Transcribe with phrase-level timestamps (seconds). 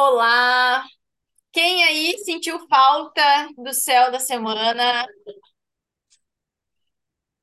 [0.00, 0.86] Olá!
[1.50, 3.20] Quem aí sentiu falta
[3.56, 5.04] do céu da semana?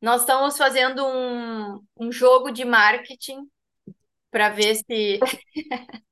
[0.02, 3.46] Nós estamos fazendo um, um jogo de marketing
[4.32, 5.20] para ver se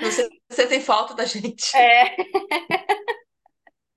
[0.00, 1.76] Você, você tem falta da gente.
[1.76, 2.16] é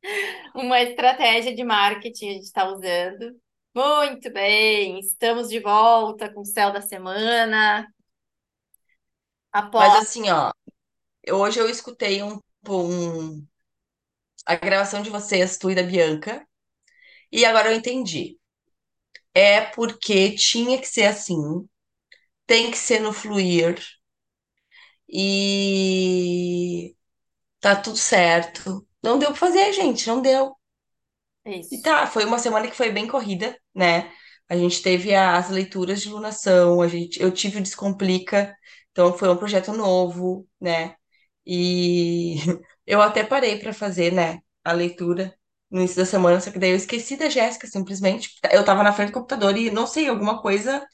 [0.53, 3.35] uma estratégia de marketing a gente está usando.
[3.73, 7.91] Muito bem, estamos de volta com o céu da semana.
[9.51, 10.51] Mas Após assim, ó,
[11.31, 12.39] hoje eu escutei um,
[12.69, 13.45] um-
[14.45, 16.45] a gravação de vocês, tu e da Bianca,
[17.31, 18.39] e agora eu entendi.
[19.35, 21.67] É porque tinha que ser assim,
[22.47, 23.77] tem que ser no fluir,
[25.09, 26.95] e
[27.61, 28.87] tá tudo certo.
[29.03, 30.55] Não deu pra fazer, gente, não deu.
[31.71, 31.81] E isso.
[31.81, 34.11] tá, foi uma semana que foi bem corrida, né?
[34.49, 38.55] A gente teve as leituras de lunação, a gente, eu tive o Descomplica,
[38.91, 40.95] então foi um projeto novo, né?
[41.45, 42.35] E
[42.87, 45.35] eu até parei para fazer, né, a leitura
[45.69, 48.31] no início da semana, só que daí eu esqueci da Jéssica simplesmente.
[48.51, 50.85] Eu tava na frente do computador e não sei, alguma coisa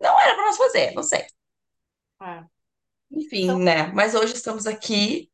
[0.00, 1.26] não era para nós fazer, não sei.
[2.18, 2.46] Ah,
[3.10, 3.86] Enfim, então, né?
[3.92, 5.30] Mas hoje estamos aqui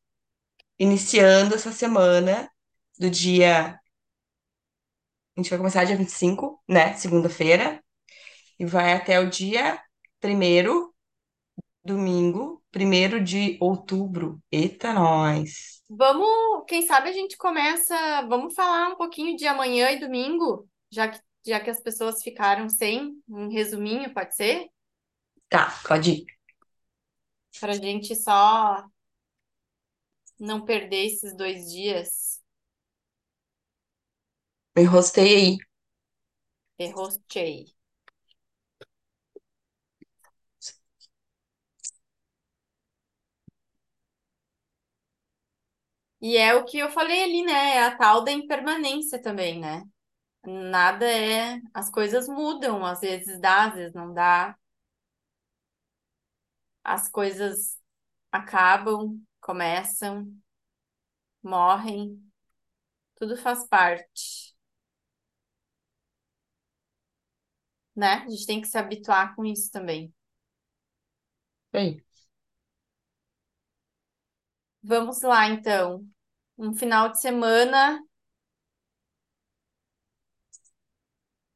[0.79, 2.51] iniciando essa semana
[2.99, 3.81] do dia,
[5.37, 7.83] a gente vai começar dia 25, né, segunda-feira.
[8.59, 9.81] E vai até o dia
[10.21, 10.90] primeiro,
[11.85, 14.41] domingo, primeiro de outubro.
[14.51, 15.83] Eita, nós.
[15.89, 17.95] vamos, quem sabe a gente começa,
[18.29, 22.69] vamos falar um pouquinho de amanhã e domingo, já que, já que as pessoas ficaram
[22.69, 24.69] sem um resuminho, pode ser?
[25.49, 26.27] Tá, pode ir.
[27.61, 28.85] Para a gente só
[30.41, 32.41] não perder esses dois dias.
[34.75, 35.59] Me enrostei aí.
[36.81, 37.73] Errostei.
[46.21, 47.77] E é o que eu falei ali, né?
[47.77, 49.85] É a tal da impermanência também, né?
[50.47, 51.61] Nada é.
[51.75, 54.57] As coisas mudam, às vezes dá, às vezes não dá.
[56.85, 57.79] As coisas
[58.33, 60.33] acabam, começam,
[61.43, 62.19] morrem.
[63.17, 64.57] Tudo faz parte,
[67.97, 68.25] né?
[68.27, 70.13] A gente tem que se habituar com isso também.
[71.73, 72.03] Aí.
[74.83, 76.07] Vamos lá, então.
[76.61, 78.01] Um final de semana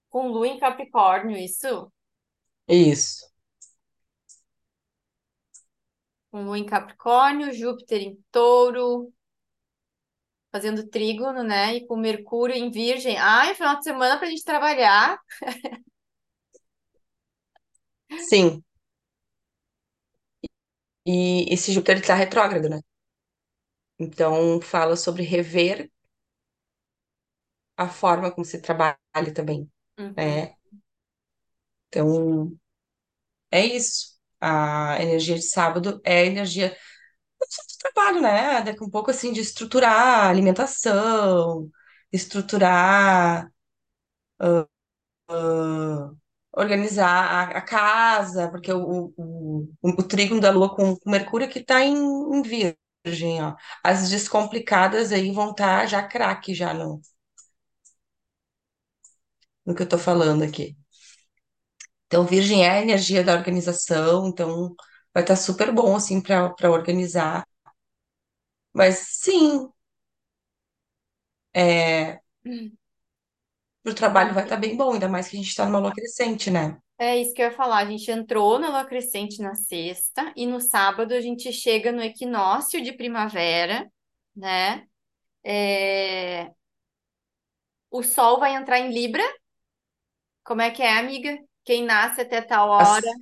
[0.08, 1.92] com Lua em Capricórnio, isso?
[2.68, 3.26] Isso.
[6.30, 9.10] Com Lua em Capricórnio, Júpiter em Touro,
[10.50, 11.76] fazendo trígono, né?
[11.76, 13.16] E com Mercúrio em Virgem.
[13.18, 15.18] Ai, final de semana pra gente trabalhar.
[18.28, 18.64] Sim.
[21.06, 22.80] E esse Júpiter está retrógrado, né?
[23.98, 25.90] Então fala sobre rever
[27.76, 28.98] a forma como se trabalha
[29.34, 30.14] também, Uhum.
[30.16, 30.54] né?
[31.88, 32.56] Então
[33.50, 34.14] é isso.
[34.40, 36.70] A energia de sábado é a energia
[37.40, 38.62] do trabalho, né?
[38.62, 39.92] Daqui um pouco assim de estruturar
[40.26, 41.70] a alimentação,
[42.12, 43.50] estruturar
[46.56, 47.08] organizar
[47.54, 51.58] a, a casa, porque o, o, o, o trígono da Lua com, com Mercúrio que
[51.60, 52.42] está em, em
[53.42, 53.54] ó.
[53.82, 57.00] As descomplicadas aí vão estar já craque já no,
[59.66, 60.76] no que eu tô falando aqui.
[62.06, 64.74] Então, Virgem é a energia da organização, então
[65.12, 67.44] vai estar super bom assim para para organizar.
[68.74, 69.70] Mas sim,
[71.52, 72.20] é,
[73.84, 76.50] o trabalho vai estar bem bom, ainda mais que a gente está numa lua crescente,
[76.50, 76.78] né?
[76.98, 77.78] É isso que eu ia falar.
[77.78, 82.02] A gente entrou na lua crescente na sexta e no sábado a gente chega no
[82.02, 83.90] equinócio de primavera,
[84.36, 84.86] né?
[85.44, 86.52] É,
[87.90, 89.22] O sol vai entrar em Libra.
[90.44, 91.36] Como é que é, amiga?
[91.64, 93.16] Quem nasce até tal hora As-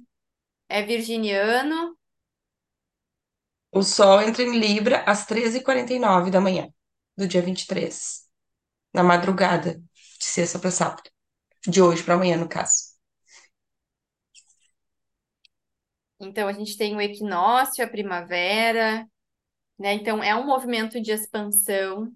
[0.68, 1.96] é virginiano.
[3.70, 6.68] o Sol entra em Libra às treze e quarenta e nove da manhã,
[7.16, 8.22] do dia 23.
[8.94, 9.76] na madrugada
[10.20, 11.10] de sexta para sábado,
[11.68, 12.91] de hoje para amanhã, no caso.
[16.24, 19.06] Então a gente tem o equinócio, a primavera,
[19.78, 19.94] né?
[19.94, 22.12] Então é um movimento de expansão.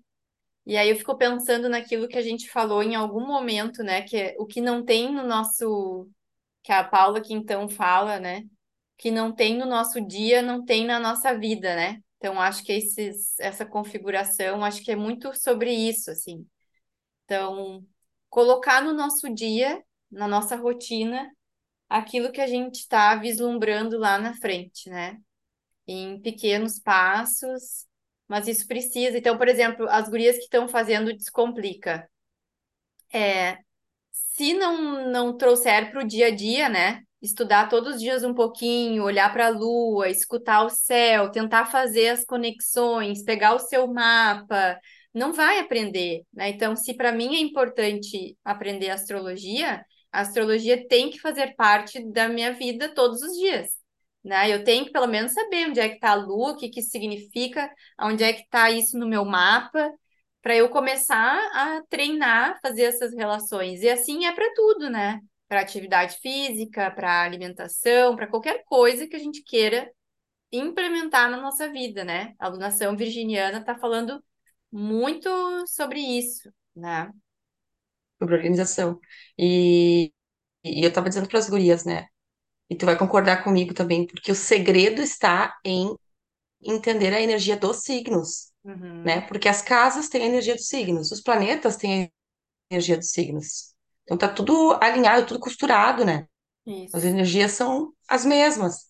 [0.66, 4.02] E aí eu fico pensando naquilo que a gente falou em algum momento, né?
[4.02, 6.08] Que é o que não tem no nosso,
[6.62, 8.44] que a Paula que então fala, né?
[8.98, 12.00] Que não tem no nosso dia, não tem na nossa vida, né?
[12.18, 16.46] Então acho que esses, essa configuração, acho que é muito sobre isso, assim.
[17.24, 17.84] Então,
[18.30, 21.30] colocar no nosso dia, na nossa rotina,
[21.88, 25.18] aquilo que a gente está vislumbrando lá na frente, né?
[25.86, 27.86] em pequenos passos,
[28.28, 29.16] mas isso precisa.
[29.16, 32.08] Então, por exemplo, as gurias que estão fazendo Descomplica.
[33.12, 33.58] É,
[34.10, 37.02] se não, não trouxer para o dia a dia, né?
[37.22, 42.08] Estudar todos os dias um pouquinho, olhar para a lua, escutar o céu, tentar fazer
[42.08, 44.78] as conexões, pegar o seu mapa,
[45.14, 46.50] não vai aprender, né?
[46.50, 49.84] Então, se para mim é importante aprender astrologia,
[50.16, 53.68] a astrologia tem que fazer parte da minha vida todos os dias,
[54.24, 54.50] né?
[54.50, 56.80] Eu tenho que pelo menos saber onde é que está a lua, o que que
[56.80, 57.70] significa,
[58.00, 59.92] onde é que está isso no meu mapa,
[60.40, 63.82] para eu começar a treinar, fazer essas relações.
[63.82, 65.20] E assim é para tudo, né?
[65.48, 69.90] Para atividade física, para alimentação, para qualquer coisa que a gente queira
[70.50, 72.34] implementar na nossa vida, né?
[72.38, 74.24] A alunação virginiana está falando
[74.72, 75.28] muito
[75.66, 77.10] sobre isso, né?
[78.20, 79.00] Sobre organização.
[79.38, 80.12] E,
[80.64, 82.08] e eu tava dizendo para as gurias, né?
[82.70, 85.94] E tu vai concordar comigo também, porque o segredo está em
[86.62, 88.52] entender a energia dos signos,
[89.04, 89.20] né?
[89.20, 92.10] Uhum, Porque as casas têm a energia dos signos, os planetas têm a
[92.74, 93.74] energia dos signos.
[94.04, 96.26] Então tá tudo alinhado, tudo costurado, né?
[96.92, 97.04] As isso.
[97.04, 98.86] energias são as mesmas.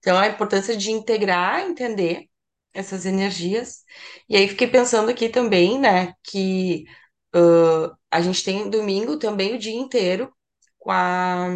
[0.00, 2.28] Então a importância de integrar, entender
[2.74, 3.84] essas energias.
[4.28, 6.84] E aí fiquei pensando aqui também, né, que
[7.34, 10.32] ãh, a gente tem domingo também o dia inteiro
[10.78, 11.48] com a,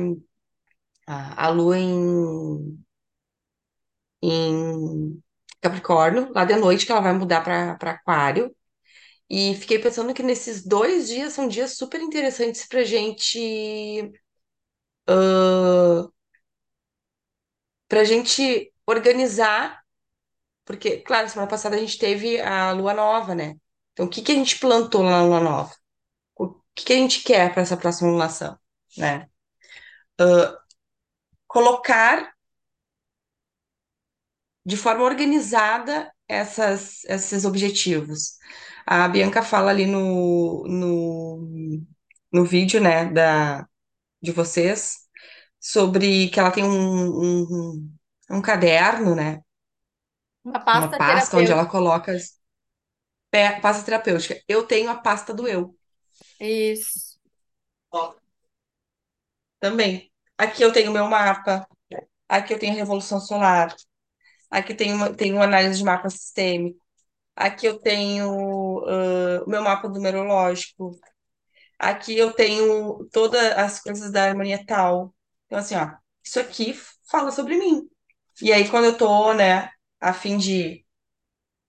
[1.06, 2.78] a, a lua em,
[4.22, 5.22] em
[5.60, 8.54] Capricórnio, lá de noite que ela vai mudar para Aquário.
[9.30, 14.12] E fiquei pensando que nesses dois dias são dias super interessantes para gente,
[17.88, 19.82] para gente organizar,
[20.64, 23.56] porque, claro, semana passada a gente teve a lua nova, né?
[23.92, 25.74] Então, o que que a gente plantou na lua nova?
[26.78, 28.58] O que que a gente quer para essa próxima lunação,
[28.96, 29.28] né?
[31.54, 32.32] Colocar
[34.64, 38.36] de forma organizada essas, esses objetivos.
[38.86, 41.82] A Bianca fala ali no, no,
[42.32, 43.66] no vídeo, né, da,
[44.22, 44.98] de vocês,
[45.60, 47.92] sobre que ela tem um, um,
[48.30, 49.40] um caderno, né,
[50.44, 52.12] Uma uma pasta pasta onde ela coloca
[53.32, 54.40] é, pasta terapêutica.
[54.48, 55.76] Eu tenho a pasta do eu,
[56.40, 57.18] Isso.
[57.90, 58.14] ó,
[59.60, 60.10] também.
[60.36, 61.66] Aqui eu tenho meu mapa,
[62.28, 63.74] aqui eu tenho a Revolução Solar,
[64.50, 66.80] aqui tem uma, tem uma análise de mapa sistêmico,
[67.36, 70.98] aqui eu tenho ah, o meu mapa numerológico,
[71.78, 75.14] aqui eu tenho todas as coisas da harmonia tal.
[75.46, 75.92] Então, assim, ó,
[76.24, 76.74] isso aqui
[77.10, 77.88] fala sobre mim.
[78.42, 79.70] E aí, quando eu tô, né,
[80.00, 80.84] a fim de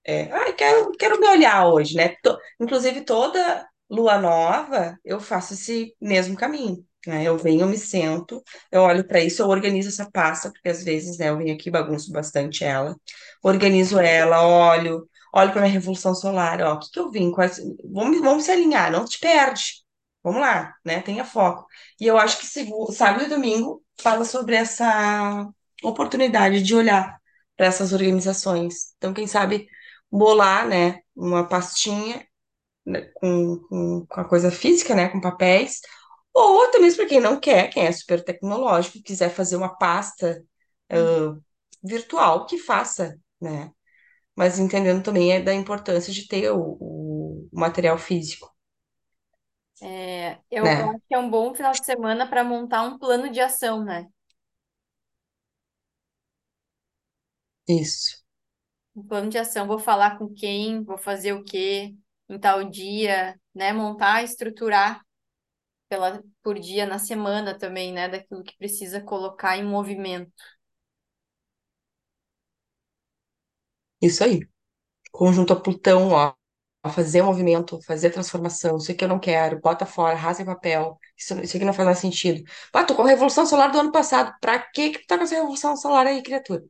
[0.06, 2.10] É, ai, quero, quero me olhar hoje, né?
[2.24, 7.24] To- inclusive, toda lua nova, eu faço esse mesmo caminho, né?
[7.24, 10.84] Eu venho, eu me sento, eu olho para isso, eu organizo essa pasta, porque às
[10.84, 12.96] vezes, né, eu venho aqui, bagunço bastante ela,
[13.44, 17.60] organizo ela, olho, olho para minha revolução solar, ó, o que que eu vim, quais,
[17.92, 19.84] vamos, vamos se alinhar, não te perde,
[20.24, 21.02] vamos lá, né?
[21.02, 21.66] Tenha foco.
[22.00, 22.46] E eu acho que
[22.94, 25.48] sábado e domingo fala sobre essa
[25.84, 27.18] oportunidade de olhar
[27.56, 28.94] para essas organizações.
[28.98, 29.68] Então, quem sabe
[30.12, 32.26] bolar, né, uma pastinha
[33.16, 35.82] com, com, com a coisa física, né, com papéis,
[36.34, 40.44] ou até mesmo para quem não quer, quem é super tecnológico, quiser fazer uma pasta
[40.92, 41.30] ah,
[41.84, 43.72] virtual, que faça, né?
[44.36, 48.50] Mas entendendo também é da importância de ter o, o material físico,
[49.82, 50.90] É, eu, eu né?
[50.90, 54.08] acho que é um bom final de semana para montar um plano de ação, né?
[57.70, 58.18] Isso,
[58.96, 61.96] Um plano de ação, vou falar com quem, vou fazer o quê,
[62.30, 63.74] em tal dia, né?
[63.74, 65.02] Montar, estruturar
[65.90, 68.10] pela, por dia na semana também, né?
[68.10, 70.32] Daquilo que precisa colocar em movimento.
[74.02, 74.42] isso aí.
[75.12, 76.34] Conjunto a Plutão, ó,
[76.92, 81.40] fazer movimento, fazer transformação, isso aqui eu não quero, bota fora, rasga em papel, isso,
[81.42, 82.44] isso aqui não faz mais sentido.
[82.74, 85.24] Ah, tô com a Revolução Solar do ano passado, pra que que tu tá com
[85.24, 86.64] essa Revolução Solar aí, criatura?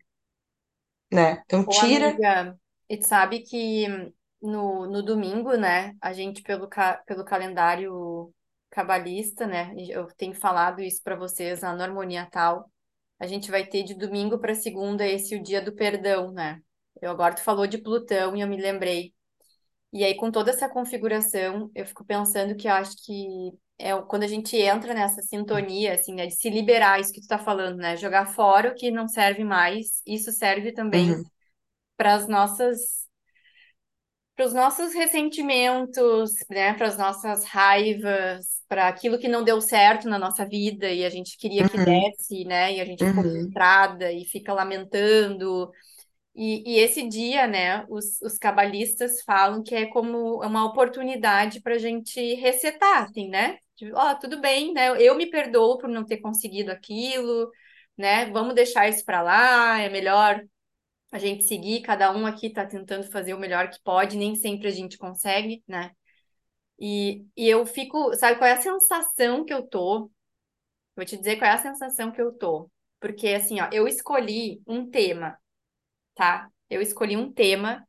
[1.12, 1.42] Né?
[1.46, 2.10] Então tira.
[2.10, 2.58] amiga,
[2.90, 5.96] e sabe que no, no domingo, né?
[6.02, 8.34] A gente, pelo, ca, pelo calendário
[8.70, 9.74] cabalista, né?
[9.90, 12.72] Eu tenho falado isso para vocês, a harmonia tal.
[13.20, 16.62] A gente vai ter de domingo para segunda esse o dia do perdão, né?
[17.02, 19.14] Eu agora tu falou de Plutão e eu me lembrei.
[19.92, 24.24] E aí, com toda essa configuração, eu fico pensando que eu acho que é quando
[24.24, 27.78] a gente entra nessa sintonia, assim, né, de se liberar, isso que tu tá falando,
[27.78, 27.98] né?
[27.98, 31.30] Jogar fora o que não serve mais, isso serve também Uhum,
[31.98, 32.99] para as nossas,
[34.40, 36.74] para os nossos ressentimentos, né?
[36.74, 41.10] Para as nossas raivas, para aquilo que não deu certo na nossa vida e a
[41.10, 42.74] gente queria que uhum, desse, né?
[42.74, 45.70] E a gente ficou uhum, frustrada e fica lamentando.
[46.34, 51.76] E, e esse dia, né, os, os cabalistas falam que é como uma oportunidade para
[51.76, 53.58] a gente resetar, assim, né?
[53.94, 54.96] Ó, tudo bem, né?
[55.02, 57.52] Eu me perdoo por não ter conseguido aquilo,
[57.98, 58.28] né?
[58.28, 60.42] Vamos deixar isso para lá, é melhor
[61.12, 64.68] a gente seguir, cada um aqui está tentando fazer o melhor que pode, nem sempre
[64.68, 65.92] a gente consegue, né?
[66.80, 70.10] E, e eu fico, sabe qual é a sensação que eu tô?
[70.96, 72.70] Vou te dizer qual é a sensação que eu tô.
[73.00, 75.38] Porque assim, ó, eu escolhi um tema,
[76.16, 76.50] tá?
[76.70, 77.88] Eu escolhi um tema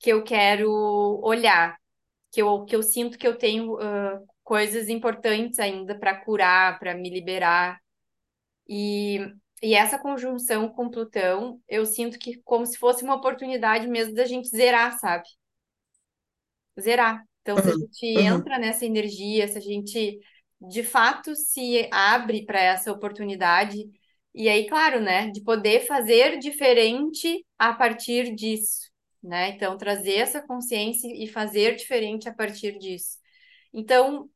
[0.00, 0.70] que eu quero
[1.22, 1.78] olhar,
[2.32, 6.94] que eu, que eu sinto que eu tenho uh, coisas importantes ainda para curar, para
[6.94, 7.80] me liberar.
[8.68, 9.20] E,
[9.64, 14.26] e essa conjunção com Plutão, eu sinto que como se fosse uma oportunidade mesmo da
[14.26, 15.24] gente zerar, sabe?
[16.78, 17.24] Zerar.
[17.40, 18.36] Então, se a gente uhum.
[18.36, 20.20] entra nessa energia, se a gente
[20.60, 23.78] de fato se abre para essa oportunidade,
[24.34, 28.90] e aí, claro, né, de poder fazer diferente a partir disso,
[29.22, 29.50] né?
[29.50, 33.16] Então, trazer essa consciência e fazer diferente a partir disso.
[33.72, 34.28] Então,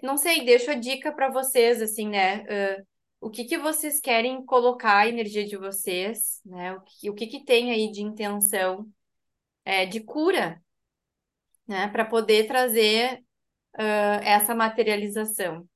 [0.00, 2.44] não sei, deixo a dica para vocês, assim, né?
[2.48, 2.89] ah,
[3.20, 6.72] o que que vocês querem colocar a energia de vocês, né?
[6.74, 8.90] O que, o que que tem aí de intenção,
[9.64, 10.62] é, de cura,
[11.66, 11.88] né?
[11.88, 13.24] Para poder trazer
[13.78, 15.68] ah, essa materialização.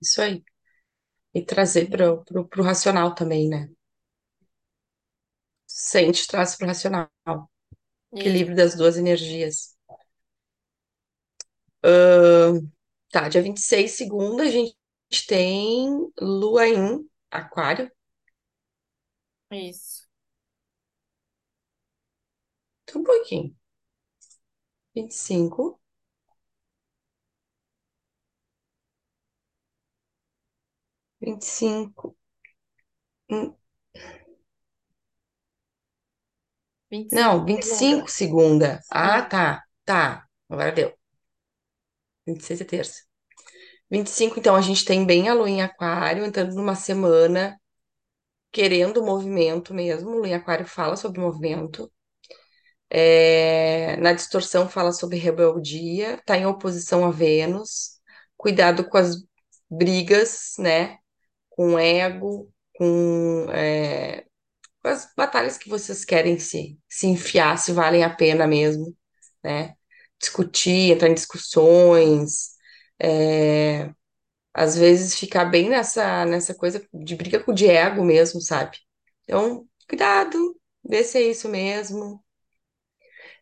[0.00, 0.44] Isso aí.
[1.34, 3.70] E trazer para o racional também, né?
[5.66, 7.08] Sente, traz para o racional.
[8.12, 9.76] Equilíbrio das duas energias.
[11.82, 12.70] Ahn,
[13.12, 14.76] tá, dia 26 segunda, a gente
[15.28, 17.90] tem Lua em Aquário.
[19.52, 20.02] isso.
[22.84, 23.56] Então, um pouquinho.
[24.94, 25.78] vinte e cinco
[31.22, 32.14] vinte e cinco
[33.28, 33.56] hum,
[36.90, 38.06] vinte e cinco Não, vinte e segunda.
[38.06, 38.80] cinco segunda.
[38.90, 40.26] Ah, tá, tá.
[40.48, 40.92] Agora deu.
[42.26, 43.02] 26 é terça.
[43.90, 47.58] vinte e cinco então, a gente tem bem a Lua em Aquário, entrando numa semana
[48.52, 50.10] querendo movimento mesmo.
[50.12, 51.90] Lua em Aquário fala sobre movimento.
[52.90, 57.98] É, na distorção fala sobre rebeldia, está em oposição a Vênus,
[58.36, 59.16] cuidado com as
[59.70, 60.98] brigas, né?
[61.50, 64.24] Com ego, com, é,
[64.82, 68.96] com as batalhas que vocês querem se, se enfiar, se valem a pena mesmo,
[69.44, 69.74] né?
[70.22, 72.52] Discutir, entrar em discussões,
[73.00, 73.92] é,
[74.54, 78.78] às vezes ficar bem nessa, nessa coisa de briga com o de ego mesmo, sabe?
[79.24, 82.22] Então, cuidado, vê se é isso mesmo.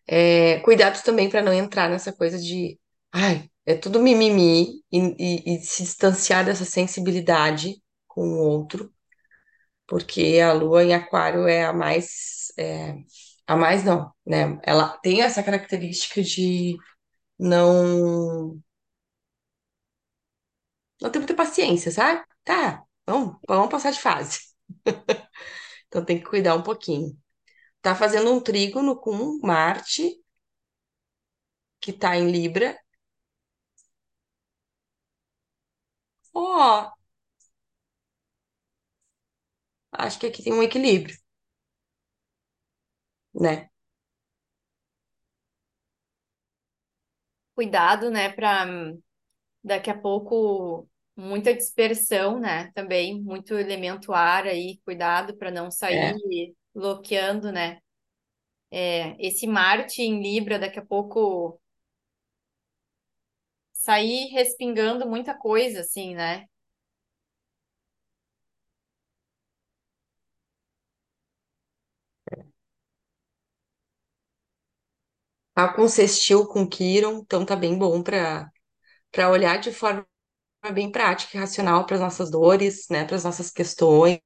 [0.07, 2.79] É, cuidado também para não entrar nessa coisa de,
[3.13, 7.77] ai, é tudo mimimi e, e- e se distanciar dessa sensibilidade
[8.09, 8.93] com o outro,
[9.87, 12.97] porque a lua em aquário é a mais, é,
[13.51, 14.59] a mais não, né?
[14.65, 16.77] Ela tem essa característica de
[17.39, 18.61] não,
[21.01, 22.25] não ter muita paciência, sabe?
[22.45, 24.41] Tá, vamos, vamos passar de fase.
[25.89, 27.17] Então tem que cuidar um pouquinho.
[27.83, 30.23] Tá fazendo um trígono com Marte,
[31.81, 32.77] que tá em Libra.
[36.35, 36.91] Ó,
[39.93, 41.17] acho que aqui tem um equilíbrio,
[43.35, 43.71] né?
[47.55, 48.67] cuidado, né, para
[49.65, 52.73] daqui a pouco muita dispersão, né?
[52.75, 56.15] Também muito elemento ar aí, cuidado para não É.
[56.15, 57.81] sair bloqueando, né?
[58.71, 61.61] É, esse Marte em Libra daqui a pouco
[63.73, 66.47] sair respingando muita coisa, assim, né?
[75.61, 78.51] Tá com sextil com Quiron, então tá bem bom para
[79.13, 80.07] para olhar de forma
[80.75, 84.21] bem prática e racional para as nossas dores, né, para as nossas questões.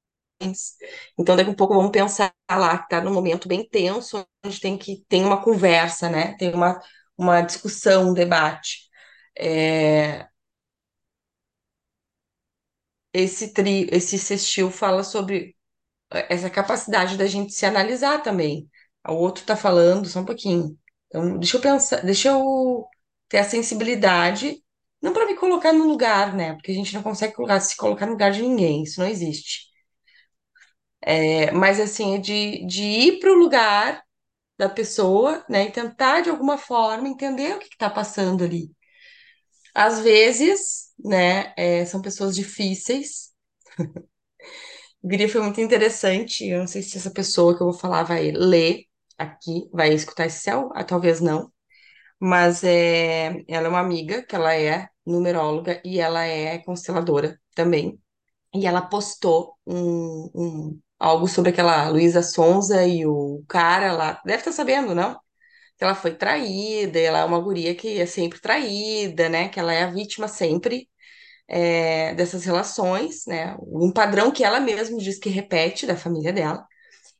[1.17, 4.77] Então daqui a pouco vamos pensar lá que tá num momento bem tenso, onde tem
[4.77, 6.35] que tem uma conversa, né?
[6.37, 6.79] Tem uma
[7.17, 8.89] uma discussão, um debate.
[9.37, 10.27] É,
[13.13, 15.55] esse tri, esse sextil fala sobre
[16.11, 18.69] essa capacidade da gente se analisar também.
[19.07, 20.77] O outro tá falando, só um pouquinho.
[21.15, 22.85] Então, deixa eu pensar, deixa eu
[23.29, 24.61] ter a sensibilidade,
[25.01, 26.53] não para me colocar no lugar, né?
[26.55, 29.67] Porque a gente não consegue colocar- se colocar no lugar de ninguém, isso não existe.
[31.01, 34.03] É, mas assim, é de, de ir para o lugar
[34.57, 35.65] da pessoa, né?
[35.67, 38.71] E tentar de alguma forma entender o que está passando ali.
[39.73, 43.31] Às vezes, né, é, são pessoas difíceis,
[45.03, 46.45] Guria foi muito interessante.
[46.47, 48.83] Eu não sei se essa pessoa que eu vou falar vai ler
[49.17, 51.51] aqui, vai escutar esse céu, ah, talvez não.
[52.19, 57.99] Mas é, ela é uma amiga, que ela é numeróloga e ela é consteladora também.
[58.55, 64.21] E ela postou um, um- algo sobre aquela Luísa Sonza e o cara lá.
[64.25, 65.15] Deve estar sabendo, não?
[65.77, 69.49] Que ela foi traída, ela é uma guria que é sempre traída, né?
[69.49, 70.89] Que ela é a vítima sempre
[71.47, 73.55] é, dessas relações, né?
[73.61, 76.65] Um padrão que ela mesma diz que repete da família dela.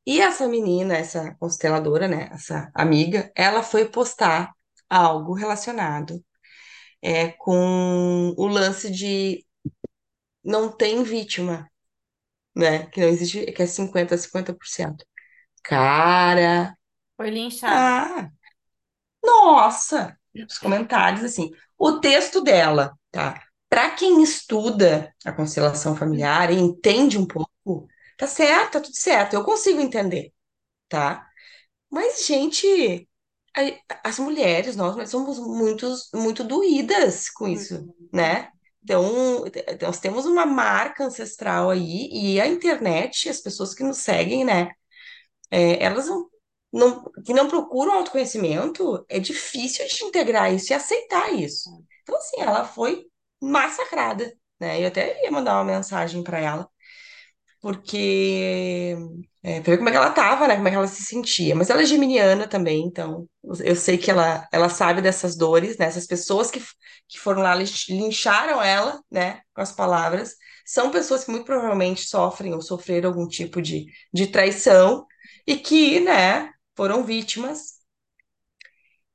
[0.05, 2.29] E essa menina, essa consteladora, né?
[2.31, 4.53] Essa amiga, ela foi postar
[4.89, 6.23] algo relacionado
[7.01, 9.45] é, com o lance de
[10.43, 11.69] não tem vítima,
[12.55, 12.87] né?
[12.87, 15.05] Que não existe, que é 50 a 50%.
[15.63, 16.77] Cara,
[17.17, 17.73] Foi linchada.
[17.73, 18.29] ah,
[19.23, 20.17] nossa!
[20.49, 21.51] Os comentários, assim.
[21.77, 23.41] O texto dela, tá?
[23.69, 29.33] Para quem estuda a constelação familiar e entende um pouco, tá certo, tá tudo certo.
[29.35, 30.33] Eu consigo entender,
[30.89, 31.27] tá?
[31.91, 33.09] Mas, gente,
[33.55, 38.09] a- as mulheres, nós, nós somos muitos, muito doídas com isso, Uhum.
[38.13, 38.51] né?
[38.83, 39.43] Então,
[39.81, 44.71] nós temos uma marca ancestral aí, e a internet, as pessoas que nos seguem, né?
[45.51, 46.29] é, elas não,
[46.71, 51.69] não, que não procuram autoconhecimento, é difícil de integrar isso e aceitar isso.
[52.03, 53.05] Então, assim, ela foi
[53.41, 54.81] massacrada, né?
[54.81, 56.69] Eu até ia mandar uma mensagem para ela,
[57.65, 58.95] porque
[59.43, 60.55] é, pra ver como é que ela tava, né?
[60.55, 61.55] Como é que ela se sentia.
[61.55, 63.27] Mas ela é geminiana também, então
[63.63, 65.87] eu sei que ela, ela sabe dessas dores, né?
[65.87, 66.59] Essas pessoas que,
[67.07, 69.41] que foram lá lincharam ela, né?
[69.55, 74.27] Com as palavras, são pessoas que muito provavelmente sofrem ou sofreram algum tipo de, de
[74.27, 75.05] traição
[75.47, 77.75] e que, né, foram vítimas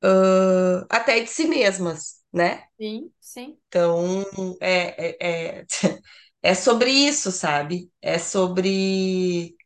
[0.03, 2.65] ah, até de si mesmas, né?
[2.81, 3.59] Sim, sim.
[3.69, 4.25] Então,
[4.61, 5.67] é, é, é,
[6.43, 7.91] é sobre isso, sabe?
[8.03, 9.57] É sobre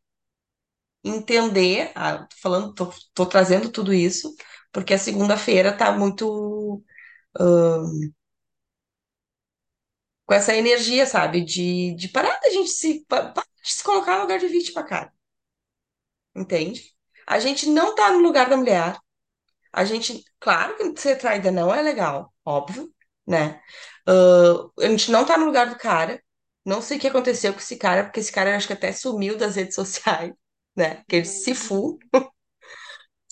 [1.05, 4.35] entender, ah, tô falando, tô, tô trazendo tudo isso,
[4.73, 6.83] porque a segunda-feira tá muito
[10.27, 11.43] com essa energia, sabe?
[11.45, 14.83] De, de parar da gente se, pa- parar de se colocar no lugar de vítima,
[14.85, 15.13] cara,
[16.35, 16.95] entende?
[17.27, 18.97] A gente não tá no lugar da mulher,
[19.73, 22.93] a gente, claro que ser traída não é legal, óbvio,
[23.27, 23.61] né?
[24.09, 26.23] Ah, a gente não tá no lugar do cara,
[26.65, 29.37] não sei o que aconteceu com esse cara, porque esse cara acho que até sumiu
[29.37, 30.33] das redes sociais,
[30.77, 31.05] né?
[31.09, 31.57] Que ele se Uhum.
[31.57, 31.99] fu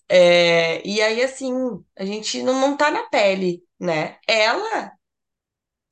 [0.09, 1.53] É, e aí, assim,
[1.99, 4.19] a gente não, não tá na pele, né?
[4.29, 4.93] Ela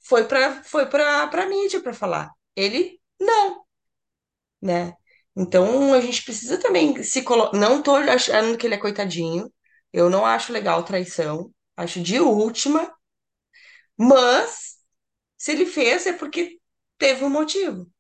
[0.01, 2.31] foi pra, foi pra, pra mídia pra falar.
[2.57, 3.65] Ele, não,
[4.63, 4.95] né?
[5.37, 7.57] Então, a gente precisa também se colocar.
[7.59, 9.53] Não tô achando que ele é coitadinho.
[9.93, 11.53] Eu não acho legal traição.
[11.77, 12.93] Acho de última.
[13.97, 14.77] Mas,
[15.39, 16.60] se ele fez, é porque
[17.01, 17.91] teve um motivo.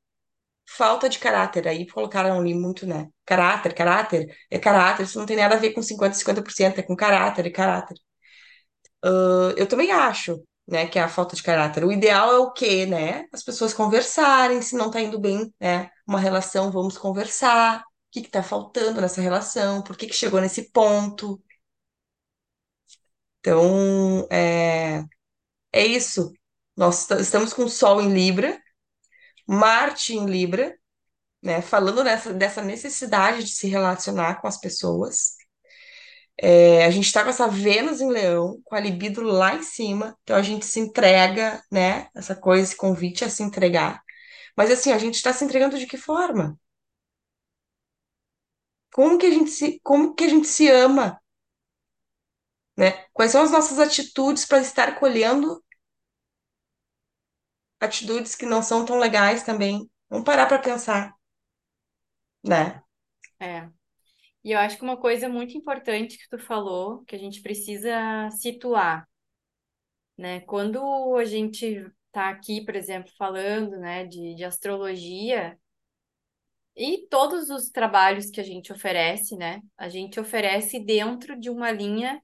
[0.69, 1.69] Falta de caráter.
[1.69, 3.09] Aí colocaram ali muito, né?
[3.27, 4.27] Caráter, caráter.
[4.51, 5.05] É caráter.
[5.05, 6.79] Isso não tem nada a ver com 50, 50%.
[6.81, 7.97] É com caráter, é caráter.
[9.57, 11.85] Eu também acho, né, que é a falta de caráter.
[11.85, 13.27] O ideal é o quê, né?
[13.33, 17.81] As pessoas conversarem, se não tá indo bem, né, uma relação, vamos conversar.
[17.81, 17.83] O
[18.13, 19.83] que que tá faltando nessa relação?
[19.83, 21.41] Por que que chegou nesse ponto?
[23.41, 25.03] Então, é,
[25.73, 26.33] é isso.
[26.77, 28.59] Nós estamos com o Sol em Libra,
[29.51, 30.79] Marte em Libra,
[31.43, 35.37] né, falando nessa, dessa necessidade de se relacionar com as pessoas.
[36.39, 40.17] É, a gente está com essa Vênus em Leão, com a libido lá em cima,
[40.23, 42.09] então a gente se entrega, né?
[42.15, 44.03] Essa coisa, esse convite a se entregar.
[44.57, 46.57] Mas assim, a gente está se entregando de que forma?
[48.93, 51.21] Como que a gente se, como que a gente se ama,
[52.77, 53.05] né?
[53.13, 55.63] Quais são as nossas atitudes para estar colhendo
[57.81, 59.90] atitudes que não são tão legais também?
[60.09, 61.14] Vamos parar para pensar,
[62.45, 62.83] né?
[63.40, 63.69] É.
[64.45, 68.31] E eu acho que uma coisa muito importante que tu falou, que a gente precisa
[68.31, 69.09] situar,
[70.16, 70.40] né?
[70.40, 75.59] Quando a gente tá aqui, por exemplo, falando, né, de, de astrologia
[76.77, 79.61] e todos os trabalhos que a gente oferece, né?
[79.77, 82.23] A gente oferece dentro de uma linha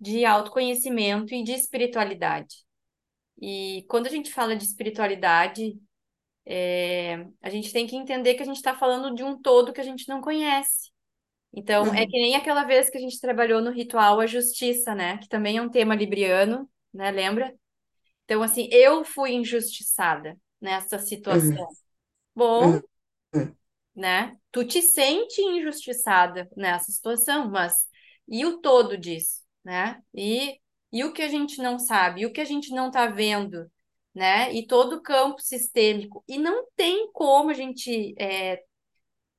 [0.00, 2.56] de autoconhecimento e de espiritualidade.
[3.40, 5.78] E quando a gente fala de espiritualidade,
[6.46, 9.80] é, a gente tem que entender que a gente está falando de um todo que
[9.80, 10.90] a gente não conhece.
[11.52, 14.94] Então, é Uhum, que nem aquela vez que a gente trabalhou no ritual a justiça,
[14.94, 15.18] né?
[15.18, 17.10] Que também é um tema libriano, né?
[17.10, 17.54] Lembra?
[18.24, 21.68] Então, assim, eu fui injustiçada nessa uhum, situação.
[22.34, 22.82] Bom, uhum,
[23.34, 23.56] uhum.
[23.94, 24.36] né?
[24.50, 27.86] Tu te sente injustiçada nessa situação, mas
[28.28, 30.02] e o todo disso, né?
[30.14, 30.58] E,
[30.92, 33.70] e o que a gente não sabe, e o que a gente não tá vendo
[34.14, 34.52] né?
[34.52, 36.24] E todo o campo sistêmico.
[36.28, 38.62] E não tem como a gente é,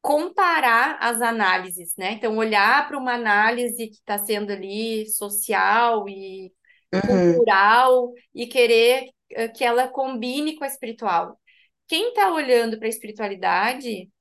[0.01, 2.13] comparar as análises, né?
[2.13, 6.53] Então, olhar para uma análise que está sendo ali social e
[6.93, 11.39] Uhum, cultural e querer eh, que ela combine com a espiritual.
[11.87, 14.11] Quem está olhando para a espiritualidade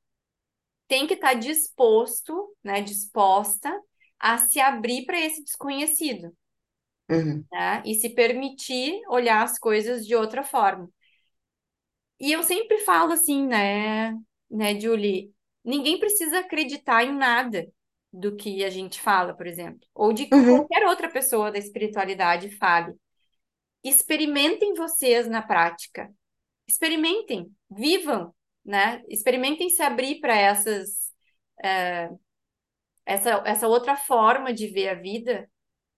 [0.88, 3.70] tem que estar tá disposto, né, disposta
[4.18, 6.34] a se abrir para esse desconhecido,
[7.12, 7.82] uhum, né?
[7.86, 10.88] E se permitir olhar as coisas de outra forma.
[12.20, 14.12] E eu sempre falo assim, né,
[14.50, 15.32] né, Julie,
[15.64, 17.66] ninguém precisa acreditar em nada
[18.12, 21.58] do que a gente fala, por exemplo, ou de que uhum, qualquer outra pessoa da
[21.58, 22.94] espiritualidade fale.
[23.82, 26.12] Experimentem vocês na prática.
[26.68, 29.02] Experimentem, vivam, né?
[29.08, 31.12] Experimentem se abrir para essas
[33.04, 35.48] essa, essa outra forma de ver a vida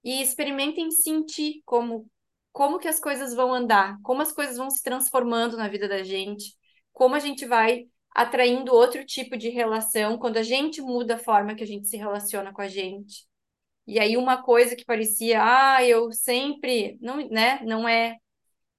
[0.05, 2.09] e experimentem sentir como
[2.53, 6.05] como que as coisas vão andar, como as coisas vão se transformando na vida da
[6.05, 6.55] gente,
[6.93, 11.57] como a gente vai atraindo outro tipo de relação quando a gente muda a forma
[11.57, 13.27] que a gente se relaciona com a gente.
[13.89, 18.17] E aí uma coisa que parecia, ah, eu sempre, não, né, não é.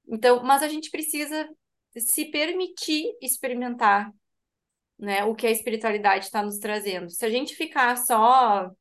[0.07, 1.49] Então, mas a gente precisa
[1.97, 4.09] se permitir experimentar,
[4.97, 7.09] né, o que a espiritualidade está nos trazendo.
[7.09, 8.71] Se a gente ficar só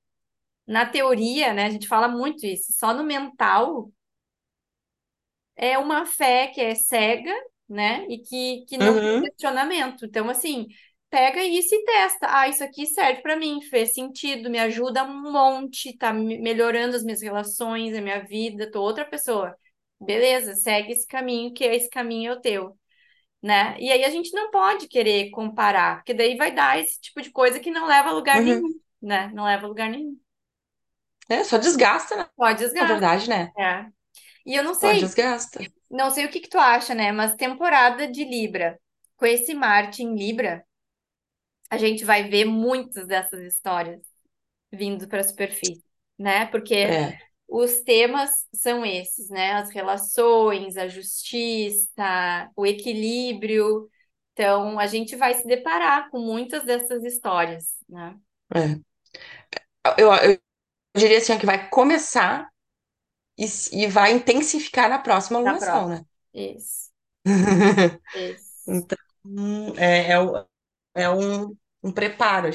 [0.66, 3.90] na teoria, né, a gente fala muito isso, só no mental,
[5.56, 7.32] é uma fé que é cega,
[7.68, 8.06] né?
[8.08, 10.04] E que, que não tem uhum, questionamento.
[10.06, 10.66] Então, assim,
[11.10, 12.26] pega isso e testa.
[12.30, 16.96] Ah, isso aqui serve para mim, fez sentido, me ajuda um monte, tá me- melhorando
[16.96, 19.54] as minhas relações, a minha vida, tô outra pessoa.
[20.00, 22.76] Beleza, segue esse caminho, que esse caminho é o teu,
[23.42, 23.76] né?
[23.80, 27.30] E aí a gente não pode querer comparar, porque daí vai dar esse tipo de
[27.32, 28.44] coisa que não leva a lugar uhum.
[28.44, 29.30] nenhum, né?
[29.34, 30.18] Não leva a lugar nenhum.
[31.28, 32.26] É, só desgasta, né?
[32.36, 32.88] Pode Na desgastar.
[32.88, 33.52] verdade, né?
[33.58, 33.86] É.
[34.46, 35.68] E eu não Só sei, desgasta.
[35.90, 37.12] Não sei o que que tu acha, né?
[37.12, 38.80] Mas temporada de Libra,
[39.16, 40.64] com esse Marte em Libra,
[41.70, 44.00] a gente vai ver muitas dessas histórias
[44.72, 45.84] vindo para a superfície,
[46.18, 46.46] né?
[46.48, 49.52] Porque É, os temas são esses, né?
[49.54, 53.88] As relações, a justiça, o equilíbrio.
[54.32, 58.16] Então, a gente vai se deparar com muitas dessas histórias, né?
[58.54, 58.78] é.
[59.98, 60.40] Eu, eu
[60.96, 62.48] diria assim, que vai começar
[63.38, 65.90] e, e vai intensificar na próxima Na alunação, próxima.
[65.90, 66.04] né?
[66.32, 66.90] Isso,
[68.14, 68.64] isso.
[68.66, 68.98] Então,
[69.78, 70.46] é, é, o-
[70.94, 72.48] é um, um preparo.
[72.48, 72.50] A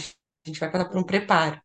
[0.48, 1.62] gente vai passar por um preparo.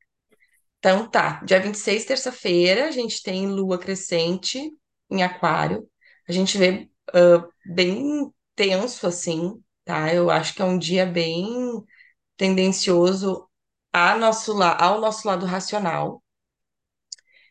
[0.81, 1.43] Então, tá.
[1.45, 4.73] Dia 26, terça-feira, a gente tem lua crescente
[5.11, 5.89] em Aquário.
[6.29, 10.15] A gente vê ah, bem tenso, assim, tá?
[10.15, 11.85] Eu acho que é um dia bem
[12.39, 13.49] tendencioso
[13.93, 16.24] a nosso, ao nosso lado racional.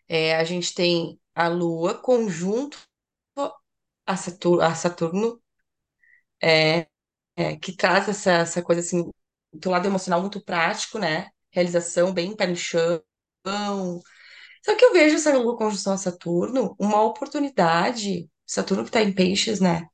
[0.07, 2.77] É, a gente tem a lua conjunto
[4.05, 5.41] a Saturno, a Saturno
[6.41, 6.87] é,
[7.35, 9.11] é, que traz essa, essa coisa assim,
[9.53, 11.29] do lado emocional muito prático, né?
[11.51, 13.03] Realização bem pé no chão.
[14.65, 19.13] Só que eu vejo essa lua conjunção a Saturno uma oportunidade, Saturno que está em
[19.13, 19.87] peixes, né?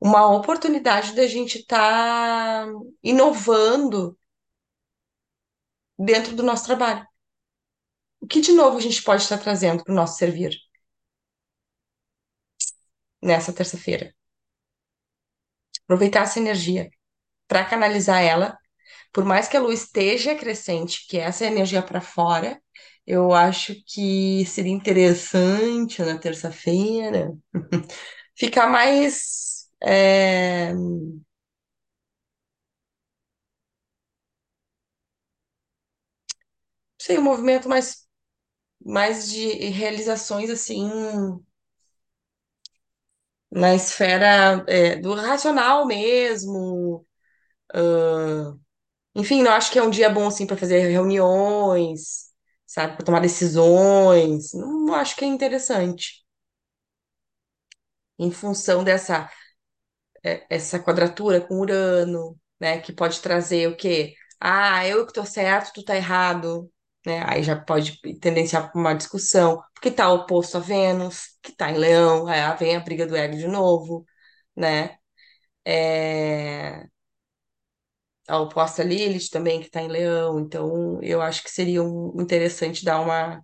[0.00, 2.66] Uma oportunidade da gente estar
[3.02, 4.18] inovando
[5.98, 7.04] dentro do nosso trabalho.
[8.24, 10.52] O que de novo a gente pode estar trazendo para o nosso servir
[13.22, 14.14] nessa terça-feira?
[15.84, 16.90] Aproveitar essa energia
[17.48, 18.58] para canalizar ela
[19.12, 22.60] por mais que a lua esteja crescente, que essa é energia para fora,
[23.06, 27.32] eu acho que seria interessante na terça-feira
[28.36, 30.72] ficar mais, é,
[36.98, 38.03] sei, um movimento mais,
[38.84, 40.88] mais de realizações assim
[43.50, 47.06] na esfera, é, do racional mesmo.
[49.14, 52.30] Enfim, eu acho que é um dia bom assim para fazer reuniões,
[52.66, 54.52] sabe, para tomar decisões.
[54.54, 56.24] Não acho que é interessante.
[58.18, 59.30] Em função dessa
[60.24, 62.80] é, essa quadratura com Urano, né?
[62.80, 64.14] Que pode trazer o quê?
[64.40, 66.70] Ah, eu que tô certo, tu tá errado,
[67.06, 67.22] né?
[67.26, 71.76] Aí já pode tendenciar para uma discussão, porque tá oposto a Vênus, que tá em
[71.78, 74.04] Leão, aí vem a briga do ego de novo,
[74.56, 74.98] né?
[75.66, 76.86] É...
[78.28, 82.84] A oposta Lilith também, que tá em Leão, então eu acho que seria um, interessante
[82.84, 83.42] dar uma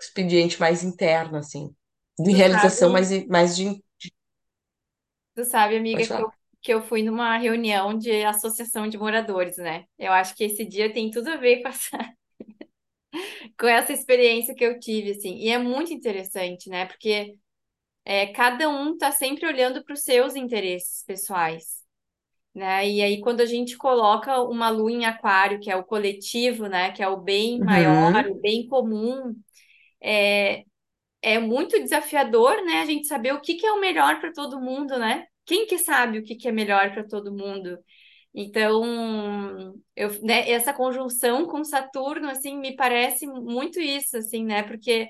[0.00, 1.74] expediente mais interno, assim,
[2.18, 3.82] de Tu realização, sabe, mais, mais de.
[5.34, 6.32] tu sabe, amiga, que eu.
[6.60, 9.84] Que eu fui numa reunião de associação de moradores, né?
[9.98, 11.98] Eu acho que esse dia tem tudo a ver com essa,
[13.58, 15.36] com essa experiência que eu tive, assim.
[15.36, 16.86] E é muito interessante, né?
[16.86, 17.34] Porque
[18.04, 21.78] é, cada um está sempre olhando para os seus interesses pessoais.
[22.54, 22.88] Né?
[22.90, 26.92] E aí, quando a gente coloca uma lua em aquário, que é o coletivo, né?
[26.92, 29.34] Que é o bem maior, Uhum, o bem comum,
[30.02, 30.64] é,
[31.22, 32.82] é muito desafiador, né?
[32.82, 35.26] A gente saber o que que é o melhor para todo mundo, né?
[35.48, 37.78] Quem que sabe o que que é melhor para todo mundo?
[38.34, 44.62] Então, eu, né, essa conjunção com Saturno, assim, me parece muito isso, assim, né?
[44.62, 45.08] Porque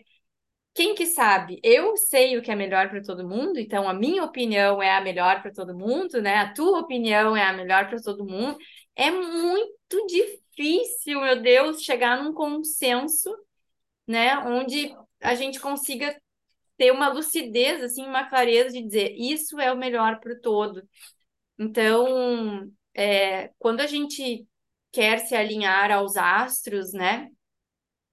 [0.75, 1.61] quem que sabe?
[1.63, 5.01] Eu sei o que é melhor para todo mundo, então a minha opinião é a
[5.01, 6.37] melhor para todo mundo, né?
[6.37, 8.57] A tua opinião é a melhor para todo mundo.
[8.97, 13.31] É muito difícil, meu Deus, chegar num consenso,
[14.07, 14.39] né?
[14.41, 16.17] Onde a gente consiga
[16.79, 20.89] ter uma lucidez, assim, uma clareza de dizer isso é o melhor para o todo.
[21.59, 24.47] Então, é, quando a gente
[24.93, 27.29] quer se alinhar aos astros, né?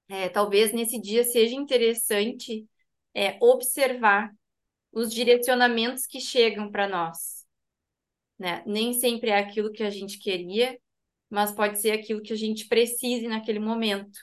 [0.07, 2.65] É, talvez nesse dia seja interessante
[3.13, 4.31] é, observar
[4.91, 7.45] os direcionamentos que chegam para nós,
[8.37, 8.63] né?
[8.65, 10.77] Nem sempre é aquilo que a gente queria,
[11.29, 14.19] mas pode ser aquilo que a gente precise naquele momento,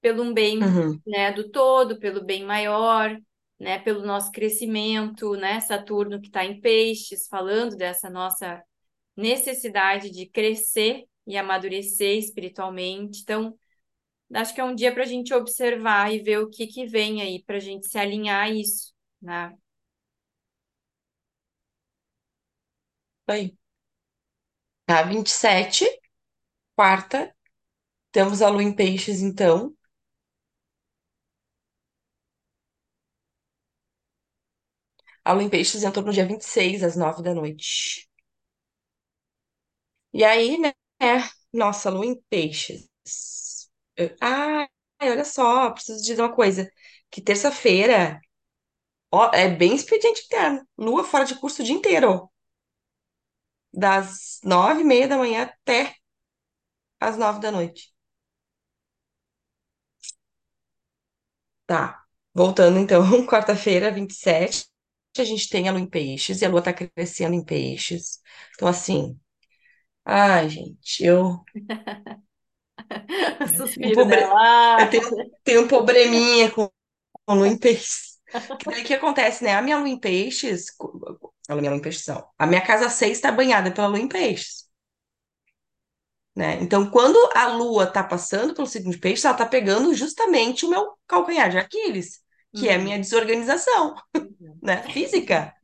[0.00, 3.18] pelo um bem, uhum, né, do todo, pelo bem maior,
[3.62, 5.60] né, pelo nosso crescimento, né?
[5.60, 8.62] Saturno que está em peixes, falando dessa nossa
[9.16, 13.22] necessidade de crescer e amadurecer espiritualmente.
[13.22, 13.56] Então,
[14.34, 17.22] acho que é um dia para a gente observar e ver o que que vem
[17.22, 19.56] aí, para a gente se alinhar a isso, né?
[23.28, 23.56] aí.
[24.86, 25.86] Tá, 27,
[26.76, 27.34] quarta,
[28.12, 29.74] temos a lua em peixes, então.
[35.24, 38.08] A lua em peixes entrou no dia 26, às 9 da noite.
[40.12, 40.72] E aí, né,
[41.52, 42.88] nossa, lua em peixes.
[43.96, 44.68] Eu- Ai,
[45.02, 46.70] olha só, preciso dizer uma coisa.
[47.10, 48.20] Que terça-feira,
[49.12, 50.66] ó, é bem expediente interno.
[50.78, 52.30] Lua fora de curso o dia inteiro.
[53.72, 55.94] Das nove e meia da manhã até
[57.00, 57.92] às nove da noite.
[61.66, 62.02] Tá.
[62.34, 64.66] Voltando então, quarta-feira, 27,
[65.20, 68.20] a gente tem a lua em peixes e a lua tá crescendo em peixes.
[68.54, 69.18] Então, assim,
[70.04, 71.42] ai, gente, eu,
[73.82, 74.22] um pobre,
[74.76, 74.86] eu dela.
[74.88, 75.02] tenho,
[75.44, 76.70] tenho um probleminha com,
[77.26, 78.20] com lua em peixes.
[78.66, 79.54] Daí o que acontece, né?
[79.56, 80.66] A minha lua em peixes,
[81.48, 82.26] a minha lua em peixes, não.
[82.38, 84.66] A minha casa 6 está banhada pela lua em peixes.
[86.34, 86.58] Né?
[86.62, 90.70] Então, quando a lua está passando pelo signo de peixes, ela está pegando justamente o
[90.70, 92.21] meu calcanhar de Aquiles,
[92.54, 93.00] que é a minha Uhum.
[93.00, 93.94] desorganização,
[94.40, 94.62] Uhum.
[94.62, 94.82] né?
[94.90, 95.54] Física.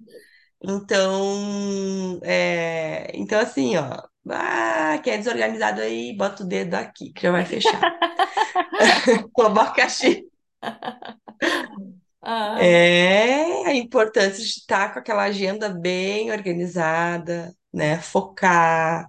[0.63, 3.11] Então, é...
[3.15, 7.45] então assim, ó, ah, quem é desorganizado aí, bota o dedo aqui, que já vai
[7.47, 7.89] fechar.
[9.37, 10.13] O abacaxi.
[12.23, 17.99] Ai, É a importância de estar com aquela agenda bem organizada, né?
[18.01, 19.09] Focar,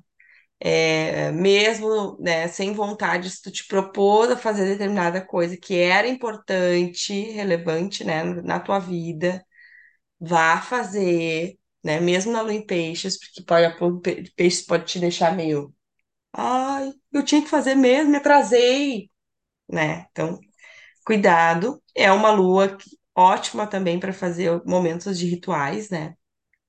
[0.59, 6.07] é, mesmo, né, sem vontade, se tu te propôs a fazer determinada coisa que era
[6.07, 9.45] importante, relevante, né, na tua vida,
[10.19, 14.99] vá fazer, né, mesmo na lua em peixes, porque pode, o pe- peixes pode te
[14.99, 15.73] deixar meio,
[16.33, 19.09] ai, eu tinha que fazer mesmo, me atrasei,
[19.69, 20.07] né?
[20.11, 20.39] Então,
[21.05, 21.81] cuidado.
[21.95, 26.15] É uma lua que- ótima também para fazer momentos de rituais, né?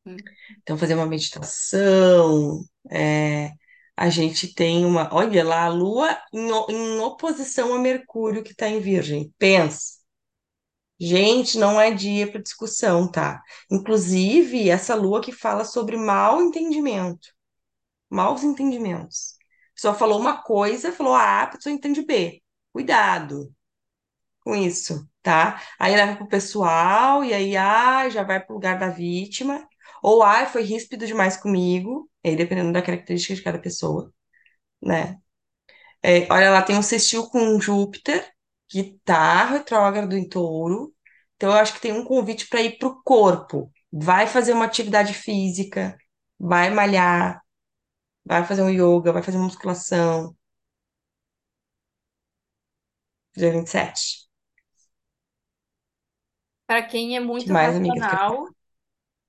[0.05, 3.51] hum, Então, fazer uma meditação, é,
[4.01, 5.11] a gente tem uma.
[5.15, 9.33] Olha lá, a Lua em, o- em oposição a Mercúrio, que está em Virgem.
[9.39, 10.01] Pensa.
[11.01, 13.43] Gente, não é dia para discussão, tá?
[13.71, 17.29] Inclusive, essa Lua que fala sobre mal entendimento,
[18.11, 19.35] maus entendimentos.
[19.73, 22.43] A pessoa falou uma coisa, falou A, a pessoa entende B.
[22.73, 23.55] Cuidado
[24.45, 25.63] com isso, tá?
[25.79, 29.69] Aí leva pro pessoal, e aí, ah, já vai pro lugar da vítima,
[30.03, 34.13] ou, ah, foi ríspido demais comigo, aí dependendo da característica de cada pessoa,
[34.83, 35.19] né?
[36.03, 38.29] É, olha, lá tem um sextil com Júpiter,
[38.69, 40.95] que tá retrógrado em touro,
[41.37, 45.15] então eu acho que tem um convite para ir pro corpo, vai fazer uma atividade
[45.15, 45.97] física,
[46.39, 47.41] vai malhar,
[48.25, 50.35] vai fazer um yoga, vai fazer uma musculação,
[53.37, 54.29] dia 27.
[56.67, 58.49] Para quem é muito mais, racional,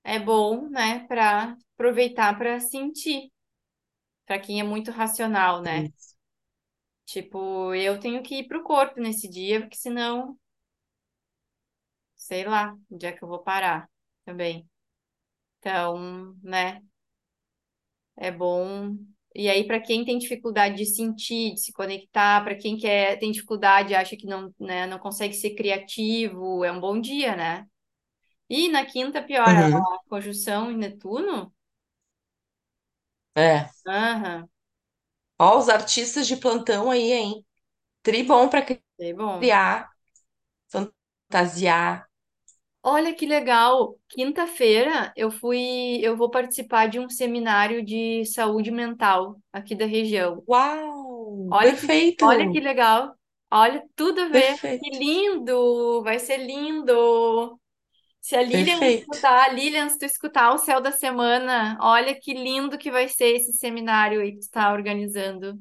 [0.03, 3.31] é bom, né, para aproveitar para sentir.
[4.25, 5.85] Para quem é muito racional, né?
[5.87, 6.15] Isso.
[7.05, 10.37] Tipo, eu tenho que ir pro corpo nesse dia, porque senão,
[12.15, 13.89] sei lá, onde é que eu vou parar
[14.25, 14.67] também.
[15.59, 16.81] Então, né,
[18.17, 18.95] é bom.
[19.35, 23.31] E aí, para quem tem dificuldade de sentir, de se conectar, para quem quer, tem
[23.31, 27.65] dificuldade, acha que não, né, não consegue ser criativo, é um bom dia, né?
[28.57, 29.85] E na quinta, pior, a Uhum.
[30.09, 31.51] conjunção em Netuno?
[33.35, 33.71] É.
[33.85, 34.49] Aham,
[35.39, 37.45] Ó, os artistas de plantão aí, hein?
[38.49, 38.65] Pra
[38.99, 39.51] é bom.
[39.51, 39.91] criar,
[40.69, 42.09] fantasiar.
[42.83, 43.99] Olha que legal.
[44.09, 50.45] Quinta-feira eu fui, eu vou participar de um seminário de saúde mental aqui da região.
[50.47, 51.49] Uau!
[51.49, 52.61] Olha que, olha que Perfeito!
[52.61, 53.15] legal.
[53.51, 54.59] Olha tudo a ver.
[54.79, 54.97] Que Perfeito!
[54.97, 56.01] lindo!
[56.03, 57.59] Vai ser lindo.
[58.21, 59.07] Se a Lilian Perfeito!
[59.09, 63.35] escutar, Lilian, se tu escutar o Céu da Semana, olha que lindo que vai ser
[63.37, 65.59] esse seminário aí que tu está organizando.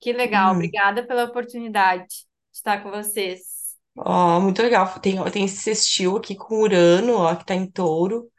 [0.00, 0.52] Que legal.
[0.52, 0.54] Hum.
[0.54, 2.26] Obrigada pela oportunidade de
[2.58, 3.76] estar com vocês.
[3.98, 4.98] Ó, muito legal.
[5.00, 8.30] Tem, tem esse sextil aqui com Urano, ó, que tá em touro.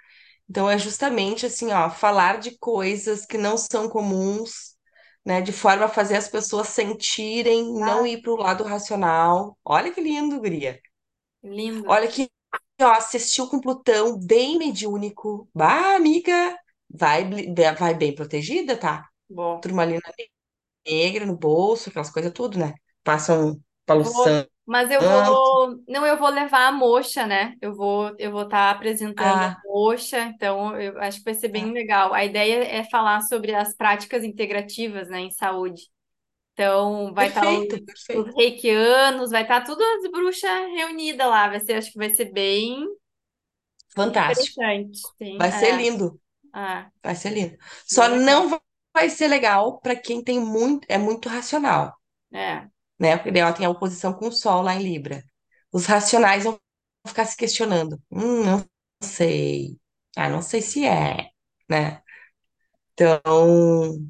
[0.49, 4.75] Então é justamente assim, ó, falar de coisas que não são comuns,
[5.25, 9.57] né, de forma a fazer as pessoas sentirem, não Ah, ir para o lado racional.
[9.65, 10.79] Olha que lindo, guria.
[11.43, 11.87] lindo.
[11.87, 12.29] Olha que,
[12.81, 15.49] ó, assistiu com Plutão bem mediúnico.
[15.53, 16.57] Bah, amiga,
[16.89, 17.23] vai,
[17.77, 19.07] vai bem protegida, tá?
[19.29, 19.61] Bom.
[19.61, 20.01] Turmalina
[20.87, 22.73] negra no bolso, aquelas coisas tudo, né?
[23.03, 24.51] Passam palo Vou, santo.
[24.65, 27.55] mas eu vou, não, eu vou levar a moxa, né?
[27.61, 31.47] Eu vou, eu vou estar apresentando a Ah, moxa, então eu acho que vai ser
[31.49, 31.73] bem tá.
[31.73, 32.13] legal.
[32.13, 35.83] A ideia é falar sobre as práticas integrativas, né, em saúde.
[36.57, 41.49] Então, vai estar os, Perfeito, os reikianos, vai estar tudo as bruxas reunidas lá.
[41.49, 42.85] Vai ser, acho que vai ser bem
[43.95, 44.57] Fantástico.
[45.17, 46.21] Sim, Vai ser é, lindo.
[46.53, 47.57] ah, Vai ser lindo.
[47.87, 48.09] Só legal.
[48.09, 48.61] não va-
[48.95, 51.95] vai ser legal para quem tem muito, é muito racional,
[52.31, 52.69] É.
[52.99, 53.17] né?
[53.17, 55.23] Porque daí ela tem a oposição com o Sol lá em Libra.
[55.71, 56.59] Os racionais vão
[57.07, 58.01] ficar se questionando.
[58.11, 58.65] Hum, não
[59.03, 59.77] sei.
[60.15, 61.29] Ah, não sei se é,
[61.69, 62.01] né?
[62.93, 64.07] Então,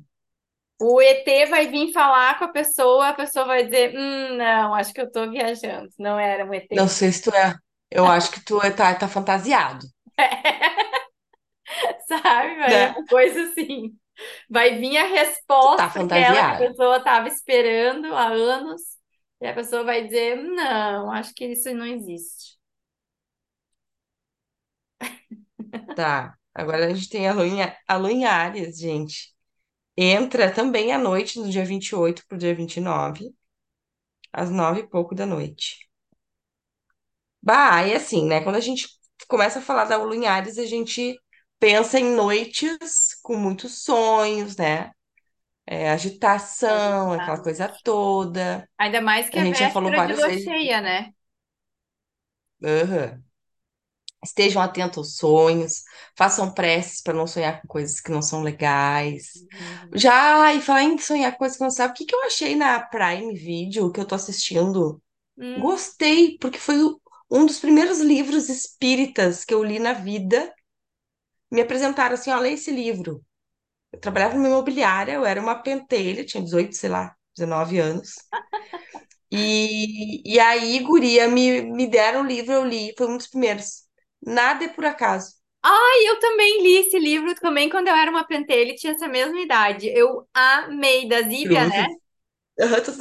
[0.80, 4.94] O ET vai vir falar com a pessoa, a pessoa vai dizer: Hum, não, acho
[4.94, 5.90] que eu tô viajando.
[6.00, 6.88] Não era um não ET.
[6.88, 7.56] sei se tu é.
[7.92, 9.86] Eu acho que tu é- tá, tá fantasiado,
[12.08, 12.56] Sabe?
[12.58, 12.96] Vai né?
[12.96, 13.98] uma coisa assim.
[14.50, 15.06] Vai vir a
[15.74, 18.82] tá resposta aquela que a pessoa estava esperando há anos,
[19.42, 22.58] e a pessoa vai dizer: Não, acho que isso não existe.
[25.94, 26.38] Tá.
[26.54, 27.98] Agora a gente tem a em, a
[28.72, 29.36] gente.
[29.98, 33.34] Entra também à noite, no dia 28 pro dia 29,
[34.34, 35.90] às nove e pouco da noite.
[37.42, 38.42] Bah, e assim, né?
[38.44, 38.88] Quando a gente
[39.28, 39.98] começa a falar da
[40.32, 41.18] Áries, a gente
[41.60, 42.78] pensa em noites
[43.24, 44.92] com muitos sonhos, né?
[45.68, 48.68] É, agitação, aquela coisa toda.
[48.80, 50.44] Ainda mais que A é gente já falou várias vezes.
[50.44, 51.14] cheia, né?
[52.64, 53.24] Aham.
[54.24, 55.84] Estejam atentos aos sonhos,
[56.18, 59.46] façam preces para não sonhar com coisas que não são legais.
[59.54, 59.92] Uhum.
[59.94, 62.56] Já, e falar em sonhar com coisas que não sabe, o que que eu achei
[62.56, 65.02] na Prime Video que eu tô assistindo?
[65.38, 65.60] Hum.
[65.60, 66.78] Gostei, porque foi
[67.30, 70.54] um dos primeiros livros espíritas que eu li na vida.
[71.52, 73.24] Me apresentaram assim, ó, lê esse livro.
[73.92, 78.16] Eu trabalhava numa imobiliária, eu era uma pentelha, tinha 18, sei lá, 19 anos.
[79.32, 83.87] E, e aí, guria, me, me deram o livro, eu li, foi um dos primeiros.
[84.28, 85.34] Nada é por acaso.
[85.64, 89.08] Ai, eu também li esse livro também quando eu era uma pentelha e tinha essa
[89.08, 89.88] mesma idade.
[89.90, 91.88] Eu amei, da Zíbia, né?
[92.60, 92.92] Aham, tô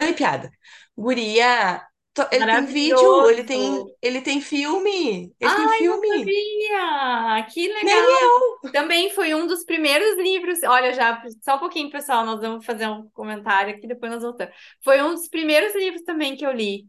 [0.00, 0.50] arrepiada.
[0.96, 3.94] Guria, to- ele tem vídeo, ele tem, Maravilhoso.
[4.02, 6.06] ele tem filme, ele tem Ai, não filme.
[6.06, 7.46] sabia!
[7.52, 8.20] Que Nem legal!
[8.22, 8.60] eu.
[8.72, 10.62] Também foi um dos primeiros livros.
[10.64, 14.54] Olha, já, só um pouquinho, pessoal, nós vamos fazer um comentário aqui, depois nós voltamos.
[14.84, 16.88] Foi um dos primeiros livros também que eu li.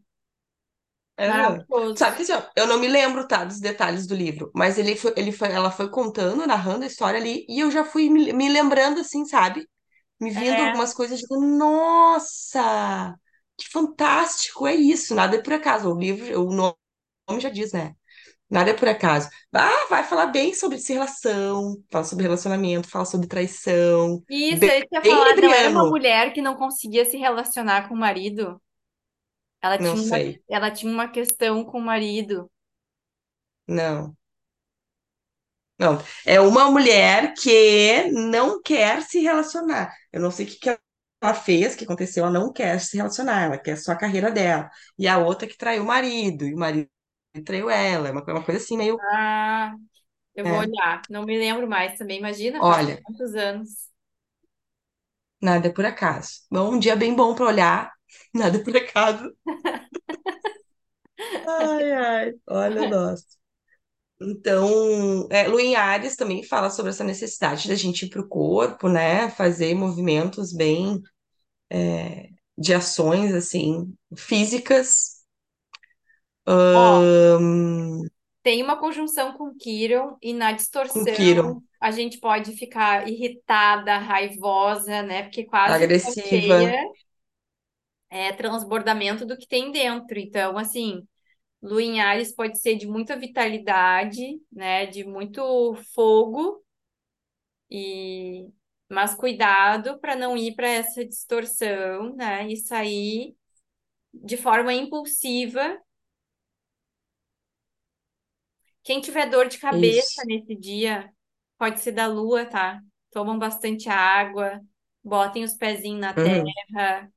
[1.28, 1.66] Aham.
[1.70, 1.96] Maravilhoso.
[1.96, 4.96] Sabe que assim, ó, eu não me lembro, tá, dos detalhes do livro, mas ele
[4.96, 8.32] foi, ele foi, ela foi contando, narrando a história ali, e eu já fui me,
[8.34, 9.68] me lembrando assim, sabe?
[10.20, 13.16] Me vindo É, algumas coisas, digo, nossa,
[13.58, 15.92] que fantástico, é isso, nada é por acaso.
[15.94, 16.76] O livro, o nome
[17.42, 17.96] já diz, né?
[18.50, 19.30] Nada é por acaso.
[19.54, 24.24] Ah, vai falar bem sobre relação, fala sobre relacionamento, fala sobre traição.
[24.30, 27.94] isso, Bem, eu tinha falado, não era uma mulher que não conseguia se relacionar com
[27.96, 28.62] o marido.
[29.62, 30.44] Ela Não tinha uma, sei.
[30.50, 32.50] ela tinha uma questão com o marido.
[33.68, 34.16] Não.
[35.78, 35.98] Não.
[36.26, 39.94] É uma mulher que não quer se relacionar.
[40.12, 40.70] Eu não sei o que que
[41.24, 44.32] ela fez, o que aconteceu, ela não quer se relacionar, ela quer só a carreira
[44.32, 44.70] dela.
[44.98, 46.90] E a outra que traiu o marido, e o marido
[47.46, 48.10] traiu ela.
[48.10, 49.76] É uma, uma coisa assim, meio, Ah,
[50.36, 50.60] eu vou né?
[50.60, 51.02] olhar.
[51.10, 52.20] Não me lembro mais também.
[52.20, 53.90] Imagina, faz Olha, quantos anos.
[55.42, 56.32] nada é por acaso.
[56.50, 57.92] Bom, um dia bem bom para olhar.
[58.34, 59.32] Nada é por acaso.
[61.48, 63.24] Ai, ai, olha nós.
[64.20, 68.28] Então, é, Lu em Ares também fala sobre essa necessidade da gente ir para o
[68.28, 69.30] corpo, né?
[69.30, 71.00] Fazer movimentos bem
[72.58, 75.22] de ações assim físicas.
[76.46, 78.08] Ó, Ahn,
[78.44, 83.98] tem uma conjunção com Quiron e na com Quiron, distorção a gente pode ficar irritada,
[83.98, 85.24] raivosa, né?
[85.24, 86.28] Porque quase agressiva.
[86.28, 86.84] cheia
[88.12, 90.20] é transbordamento do que tem dentro.
[90.20, 91.08] Então, assim,
[91.62, 94.88] lua em Ares pode ser de muita vitalidade, né?
[94.88, 96.64] De muito fogo
[97.70, 98.50] e
[98.90, 102.48] mas cuidado para não ir para essa distorção, né?
[102.50, 103.36] E sair
[104.14, 105.80] de forma impulsiva.
[108.84, 110.26] Quem tiver dor de cabeça Isso.
[110.26, 111.12] nesse dia,
[111.58, 112.82] pode ser da lua, tá?
[113.12, 114.60] Tomam bastante água,
[115.04, 117.12] botem os pezinhos na Uhum, terra,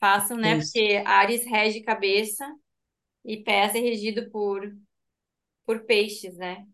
[0.00, 0.56] façam, né?
[0.56, 0.80] isso.
[0.80, 2.46] Porque Ares rege cabeça
[3.24, 4.62] e pés é regido por,
[5.66, 6.66] por peixes, né?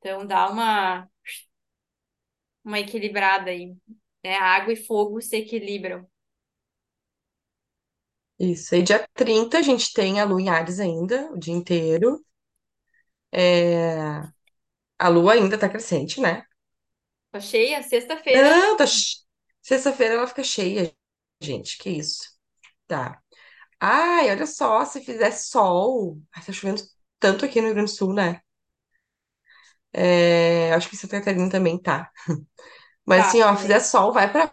[0.00, 1.08] Então dá uma,
[2.64, 3.74] uma equilibrada aí.
[4.22, 6.06] É, água e fogo se equilibram.
[8.38, 8.74] Isso.
[8.74, 12.18] E dia 30 a gente tem a Lua em Ares ainda, o dia inteiro.
[13.32, 14.22] É,
[14.98, 16.44] A Lua ainda tá crescente, né?
[17.30, 17.82] Tá cheia?
[17.84, 18.60] Sexta-feira.
[18.60, 18.84] Não, tá...
[19.62, 20.94] Sexta-feira ela fica cheia,
[21.42, 21.76] gente.
[21.78, 22.35] Que isso?
[22.86, 23.20] Tá.
[23.80, 26.20] Ai, olha só, se fizer sol.
[26.32, 26.82] Ai, tá chovendo
[27.20, 28.40] tanto aqui no Rio Grande do Sul, né?
[29.92, 32.10] É, Acho que em Santa Catarina também tá.
[33.06, 33.80] Mas Tá, assim, ó, fizer também.
[33.80, 34.52] sol, vai pra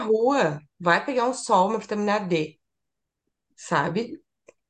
[0.00, 0.60] rua.
[0.80, 2.58] Vai pegar um sol, uma vitamina D,
[3.56, 4.20] sabe?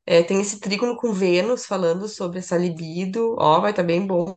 [0.07, 3.37] É, tem esse trígono com Vênus falando sobre essa libido.
[3.39, 4.37] Ó, vai estar bem bom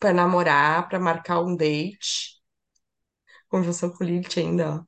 [0.00, 2.40] pra namorar, pra marcar um date.
[3.50, 4.84] Conjunção com Lilith ainda, ó.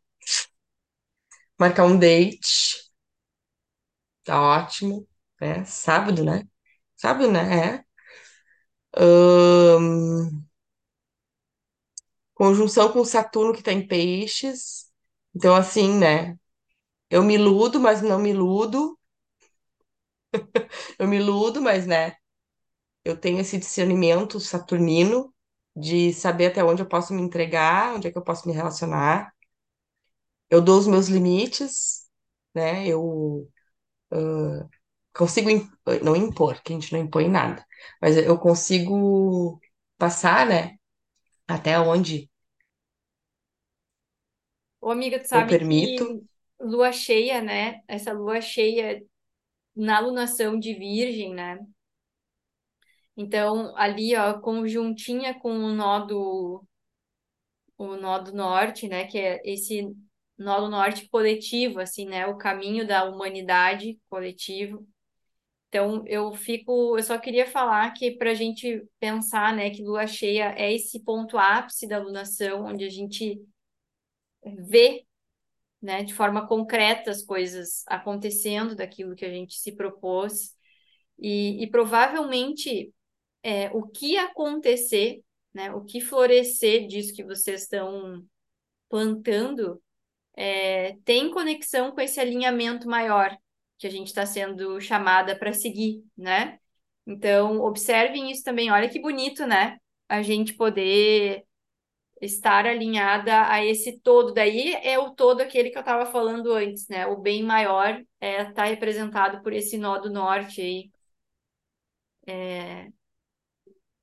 [1.63, 2.91] Marcar um date,
[4.25, 5.07] tá ótimo.
[5.41, 6.47] É, sábado, né?
[6.97, 7.77] Sábado, né?
[7.77, 7.85] É.
[12.35, 14.87] Conjunção com Saturno que tá em peixes.
[15.35, 16.37] Então, assim, né?
[17.11, 18.99] Eu me iludo, mas não me iludo.
[20.99, 22.15] Eu me iludo, mas, né?
[23.05, 25.35] Eu tenho esse discernimento saturnino
[25.77, 29.32] de saber até onde eu posso me entregar, onde é que eu posso me relacionar.
[30.53, 32.07] Eu dou os meus limites,
[32.55, 32.87] né?
[32.89, 33.49] Eu
[35.15, 35.71] consigo, im-
[36.03, 37.65] não impor, que a gente não impõe nada,
[38.01, 39.61] mas eu consigo
[39.99, 40.77] passar, né?
[41.49, 42.31] Até onde
[44.81, 46.05] Ô, amiga, tu eu sabe permito.
[46.05, 46.23] que
[46.61, 47.81] lua cheia, né?
[47.89, 49.03] Essa lua cheia
[49.77, 51.59] na lunação de Virgem, né?
[53.17, 56.63] Então, ali, ó, conjuntinha com o nó do,
[57.79, 59.07] o nó do norte, né?
[59.07, 59.95] Que é esse
[60.43, 62.27] nó norte coletivo, assim, né?
[62.27, 64.87] O caminho da humanidade coletivo.
[65.69, 70.07] Então, eu fico, eu só queria falar que para a gente pensar, né, que lua
[70.07, 73.41] cheia é esse ponto ápice da lunação, onde a gente
[74.69, 75.07] vê,
[75.81, 80.55] né, de forma concreta as coisas acontecendo daquilo que a gente se propôs.
[81.19, 82.93] E, e provavelmente
[83.43, 85.23] é, o que acontecer,
[85.55, 88.23] né, o que florescer disso que vocês estão
[88.91, 89.83] plantando,
[90.37, 93.37] é, tem conexão com esse alinhamento maior
[93.79, 96.59] que a gente está sendo chamada para seguir, né?
[97.07, 98.71] Então, observem isso também.
[98.71, 99.79] Olha que bonito, né?
[100.09, 101.45] A gente poder
[102.21, 104.33] estar alinhada a esse todo.
[104.33, 107.07] Daí é o todo aquele que eu estava falando antes, né?
[107.07, 110.91] O bem maior é tá representado por esse nó do norte aí,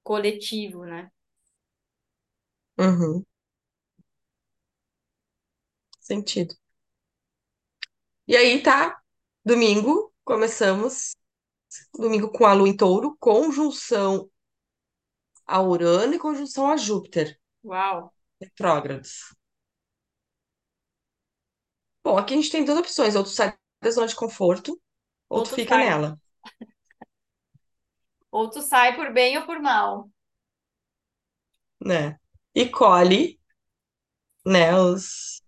[0.04, 1.10] coletivo, né?
[2.78, 3.26] Uhum,
[6.10, 6.56] sentido.
[8.28, 8.98] E aí tá,
[9.44, 11.16] domingo, começamos.
[11.96, 14.30] Domingo com a Lua em Touro, conjunção
[15.46, 18.14] a Urano e conjunção a Júpiter, Uau!
[18.42, 19.34] retrógrados.
[22.04, 24.80] Bom, aqui a gente tem duas opções, ou tu sai da zona de conforto,
[25.30, 26.20] ou Ou tu tu fica sai, nela,
[28.32, 30.10] ou tu sai por bem ou por mal.
[31.86, 32.18] né?
[32.56, 33.40] E colhe,
[34.46, 35.39] né, os,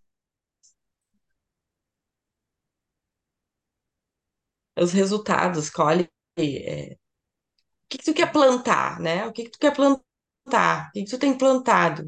[4.81, 6.93] os resultados, colhe é,
[7.85, 9.25] o que que tu quer plantar, né?
[9.27, 10.89] O que que tu quer plantar?
[10.89, 12.03] O que que tu tem plantado?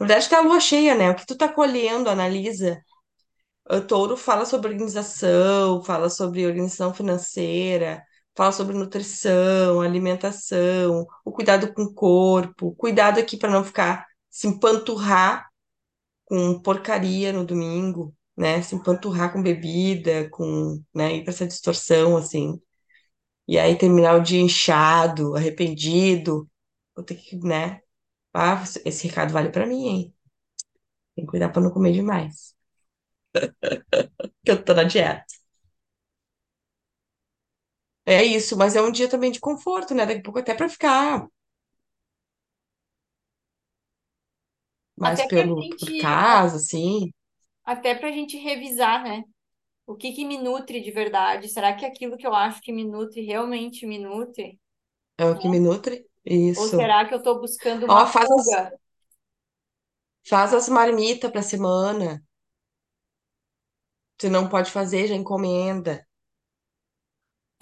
[0.00, 1.10] Na verdade, tá a lua cheia, né?
[1.10, 2.80] O que tu tá colhendo, analisa.
[3.68, 8.02] O touro fala sobre organização, fala sobre organização financeira,
[8.36, 14.46] fala sobre nutrição, alimentação, o cuidado com o corpo, cuidado aqui para não ficar se
[14.46, 15.48] empanturrar
[16.26, 18.62] com porcaria no domingo, né?
[18.62, 22.60] Se empanturrar com bebida, com, né, ir para essa distorção assim.
[23.48, 26.48] E aí terminar o dia inchado, arrependido,
[26.96, 27.80] vou ter que, né?
[28.34, 30.14] Ah, esse recado vale para mim, hein?
[31.14, 32.54] Tem que cuidar para não comer demais,
[34.44, 35.24] que eu tô na dieta.
[38.04, 40.04] É isso, mas é um dia também de conforto, né?
[40.06, 41.26] Daqui a pouco até pra ficar
[44.96, 47.10] mais Até pelo, por gente, casa, assim.
[47.66, 49.24] Até pra gente revisar, né?
[49.86, 51.48] O que que me nutre de verdade?
[51.48, 54.60] Será que aquilo que eu acho que me nutre realmente me nutre?
[55.18, 56.06] É o que me nutre.
[56.56, 56.76] Ou Isso.
[56.76, 58.72] será que eu tô buscando Ó, uma faz as, fuga?
[60.28, 62.22] faz as marmitas pra semana.
[64.20, 66.06] Se não pode fazer, já encomenda.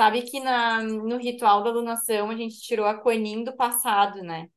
[0.01, 4.49] Sabe que na, no ritual da alunação a gente tirou a Quenin do passado, né?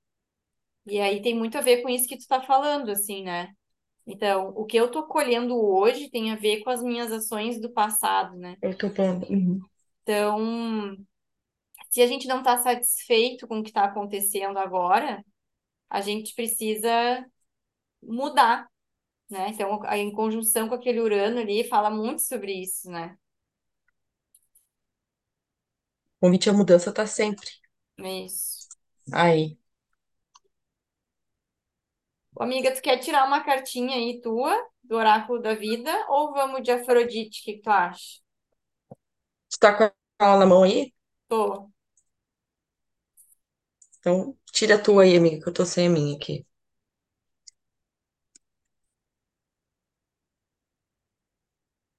[0.88, 3.50] E aí tem muito a ver com isso que tu tá falando, assim, né?
[4.08, 7.70] Então, o que eu tô colhendo hoje tem a ver com as minhas ações do
[7.70, 8.55] passado, né?
[8.62, 9.26] Eu tô pondo.
[9.30, 9.62] Uhum.
[10.03, 10.97] Então,
[11.89, 15.24] se a gente não tá satisfeito com o que tá acontecendo agora,
[15.89, 17.26] a gente precisa
[18.01, 18.68] mudar,
[19.30, 19.49] né?
[19.49, 23.18] Então, em conjunção com aquele Urano ali, fala muito sobre isso, né?
[26.22, 27.49] O convite à mudança tá sempre
[27.99, 28.68] Isso.
[29.12, 29.58] aí.
[32.39, 36.71] Amiga, tu quer tirar uma cartinha aí tua, do Oráculo da Vida, ou vamos de
[36.71, 38.19] Afrodite, o que que tu acha?
[39.49, 39.83] Tu tá com
[40.19, 40.93] ela na mão aí?
[41.27, 41.71] Tô.
[43.99, 46.43] Então, tira a tua aí, amiga, que eu tô sem a minha aqui.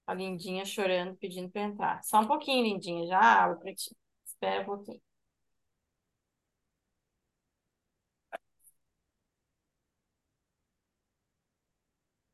[0.08, 2.02] A Lindinha chorando, pedindo pra entrar.
[2.02, 3.94] Só um pouquinho, Lindinha, já abro pra ti.
[4.24, 5.00] Espera um pouquinho.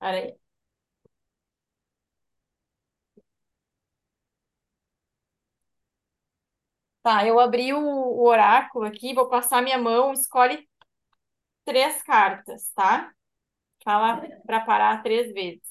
[0.05, 0.39] Pera aí.
[7.03, 10.67] Tá, eu abri o, o oráculo aqui, vou passar minha mão, escolhe
[11.65, 13.13] três cartas, tá?
[13.85, 15.63] Fala pra parar três vezes.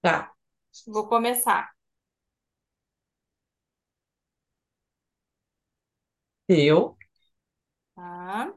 [0.00, 0.32] Tá.
[0.86, 1.72] Vou começar,
[6.48, 6.96] Deu,
[7.94, 8.54] tá?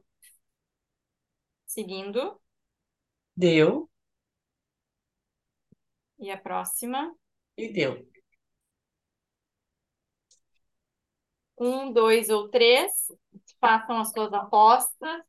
[1.68, 2.42] Seguindo.
[3.38, 3.90] Deu
[6.20, 7.16] E a próxima.
[7.58, 7.94] e deu.
[11.58, 12.92] Um, dois ou três.
[13.60, 15.22] Façam as suas apostas.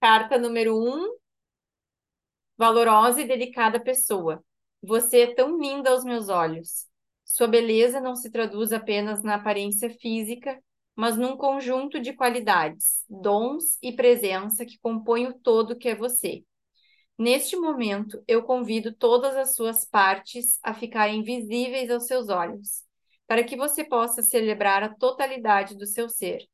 [0.00, 1.16] Carta número um.
[2.56, 4.42] Valorosa e delicada pessoa.
[4.82, 6.86] Você é tão linda aos meus olhos.
[7.24, 10.62] Sua beleza não se traduz apenas na aparência física,
[10.96, 16.44] mas num conjunto de qualidades, dons e presença que compõem o todo que é você.
[17.18, 22.84] Neste momento, eu convido todas as suas partes a ficarem visíveis aos seus olhos,
[23.26, 26.46] para que você possa celebrar a totalidade do seu ser.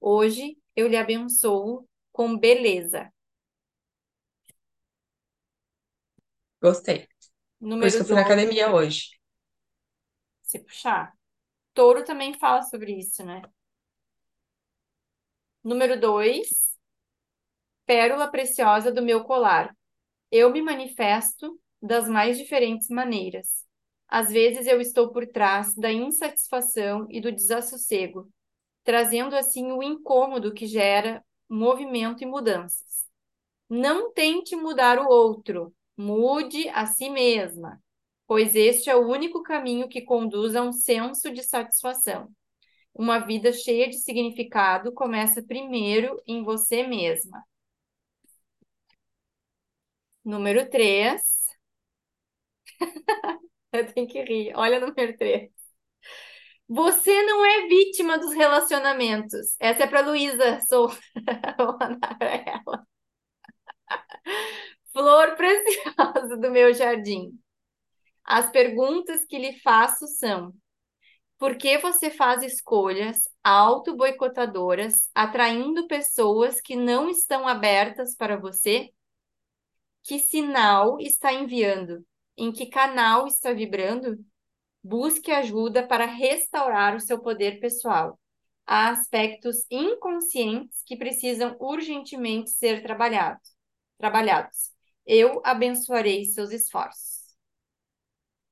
[0.00, 3.12] Hoje, eu lhe abençoo com beleza.
[6.62, 7.08] Gostei.
[7.78, 9.10] Por isso Número que eu fui na 2, academia hoje.
[10.42, 11.12] se puxar.
[11.74, 13.42] Touro também fala sobre isso, né?
[15.68, 16.48] Número 2,
[17.84, 19.76] pérola preciosa do meu colar.
[20.30, 23.66] Eu me manifesto das mais diferentes maneiras.
[24.08, 28.30] Às vezes eu estou por trás da insatisfação e do desassossego,
[28.82, 33.06] trazendo assim o incômodo que gera movimento e mudanças.
[33.68, 37.78] Não tente mudar o outro, mude a si mesma,
[38.26, 42.34] pois este é o único caminho que conduz a um senso de satisfação.
[42.98, 47.44] Uma vida cheia de significado começa primeiro em você mesma.
[50.24, 51.22] Número 3.
[53.72, 54.52] Eu tenho que rir.
[54.56, 55.50] Olha o número 3.
[56.68, 59.56] Você não é vítima dos relacionamentos.
[59.60, 60.60] Essa é para Luísa.
[60.68, 60.88] Sou.
[61.56, 62.86] Vou mandar para ela.
[64.92, 67.38] Flor preciosa do meu jardim.
[68.24, 70.52] As perguntas que lhe faço são:
[71.38, 78.90] por que você faz escolhas auto-boicotadoras, atraindo pessoas que não estão abertas para você?
[80.02, 82.04] Que sinal está enviando?
[82.36, 84.18] Em que canal está vibrando?
[84.82, 88.18] Busque ajuda para restaurar o seu poder pessoal.
[88.66, 93.50] Há aspectos inconscientes que precisam urgentemente ser trabalhados.
[93.98, 94.72] trabalhados.
[95.06, 97.17] Eu abençoarei seus esforços.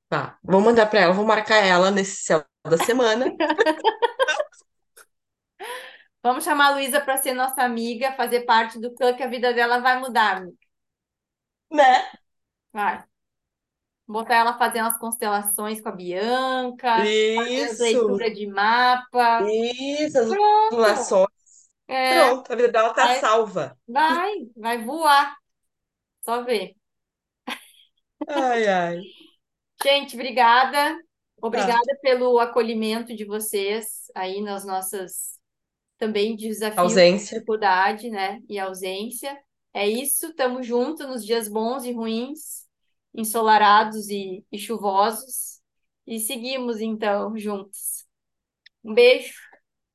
[0.09, 0.37] Tá.
[0.43, 3.33] Vou mandar pra ela, vou marcar ela nesse céu da semana,
[6.23, 9.53] Vamos chamar a Luísa para ser nossa amiga, fazer parte do clã que a vida
[9.53, 10.57] dela vai mudar, amiga.
[11.71, 12.07] né?
[12.71, 13.03] Vai.
[14.07, 17.13] Botar ela fazendo as constelações com a Bianca,
[17.53, 19.53] as Isso, leituras de mapa.
[20.09, 20.29] isso, as
[20.69, 21.17] Pronto.
[21.87, 23.77] É, Pronto, a vida dela tá vai, salva.
[23.87, 25.37] vai, vai voar.
[26.23, 26.75] Só ver.
[28.27, 28.97] Ai, ai.
[29.83, 30.97] Gente, obrigada.
[31.41, 35.37] Obrigada pelo acolhimento de vocês aí nas nossas
[35.97, 37.35] também desafios, Ausência.
[37.35, 38.39] dificuldade, né?
[38.49, 39.37] E ausência.
[39.73, 42.65] É isso, estamos juntos nos dias bons e ruins,
[43.13, 45.59] ensolarados e, e chuvosos.
[46.05, 48.05] E seguimos então juntos.
[48.83, 49.33] Um beijo,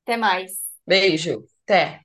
[0.03, 0.51] até mais.
[0.85, 1.45] Beijo.
[1.63, 2.01] Até.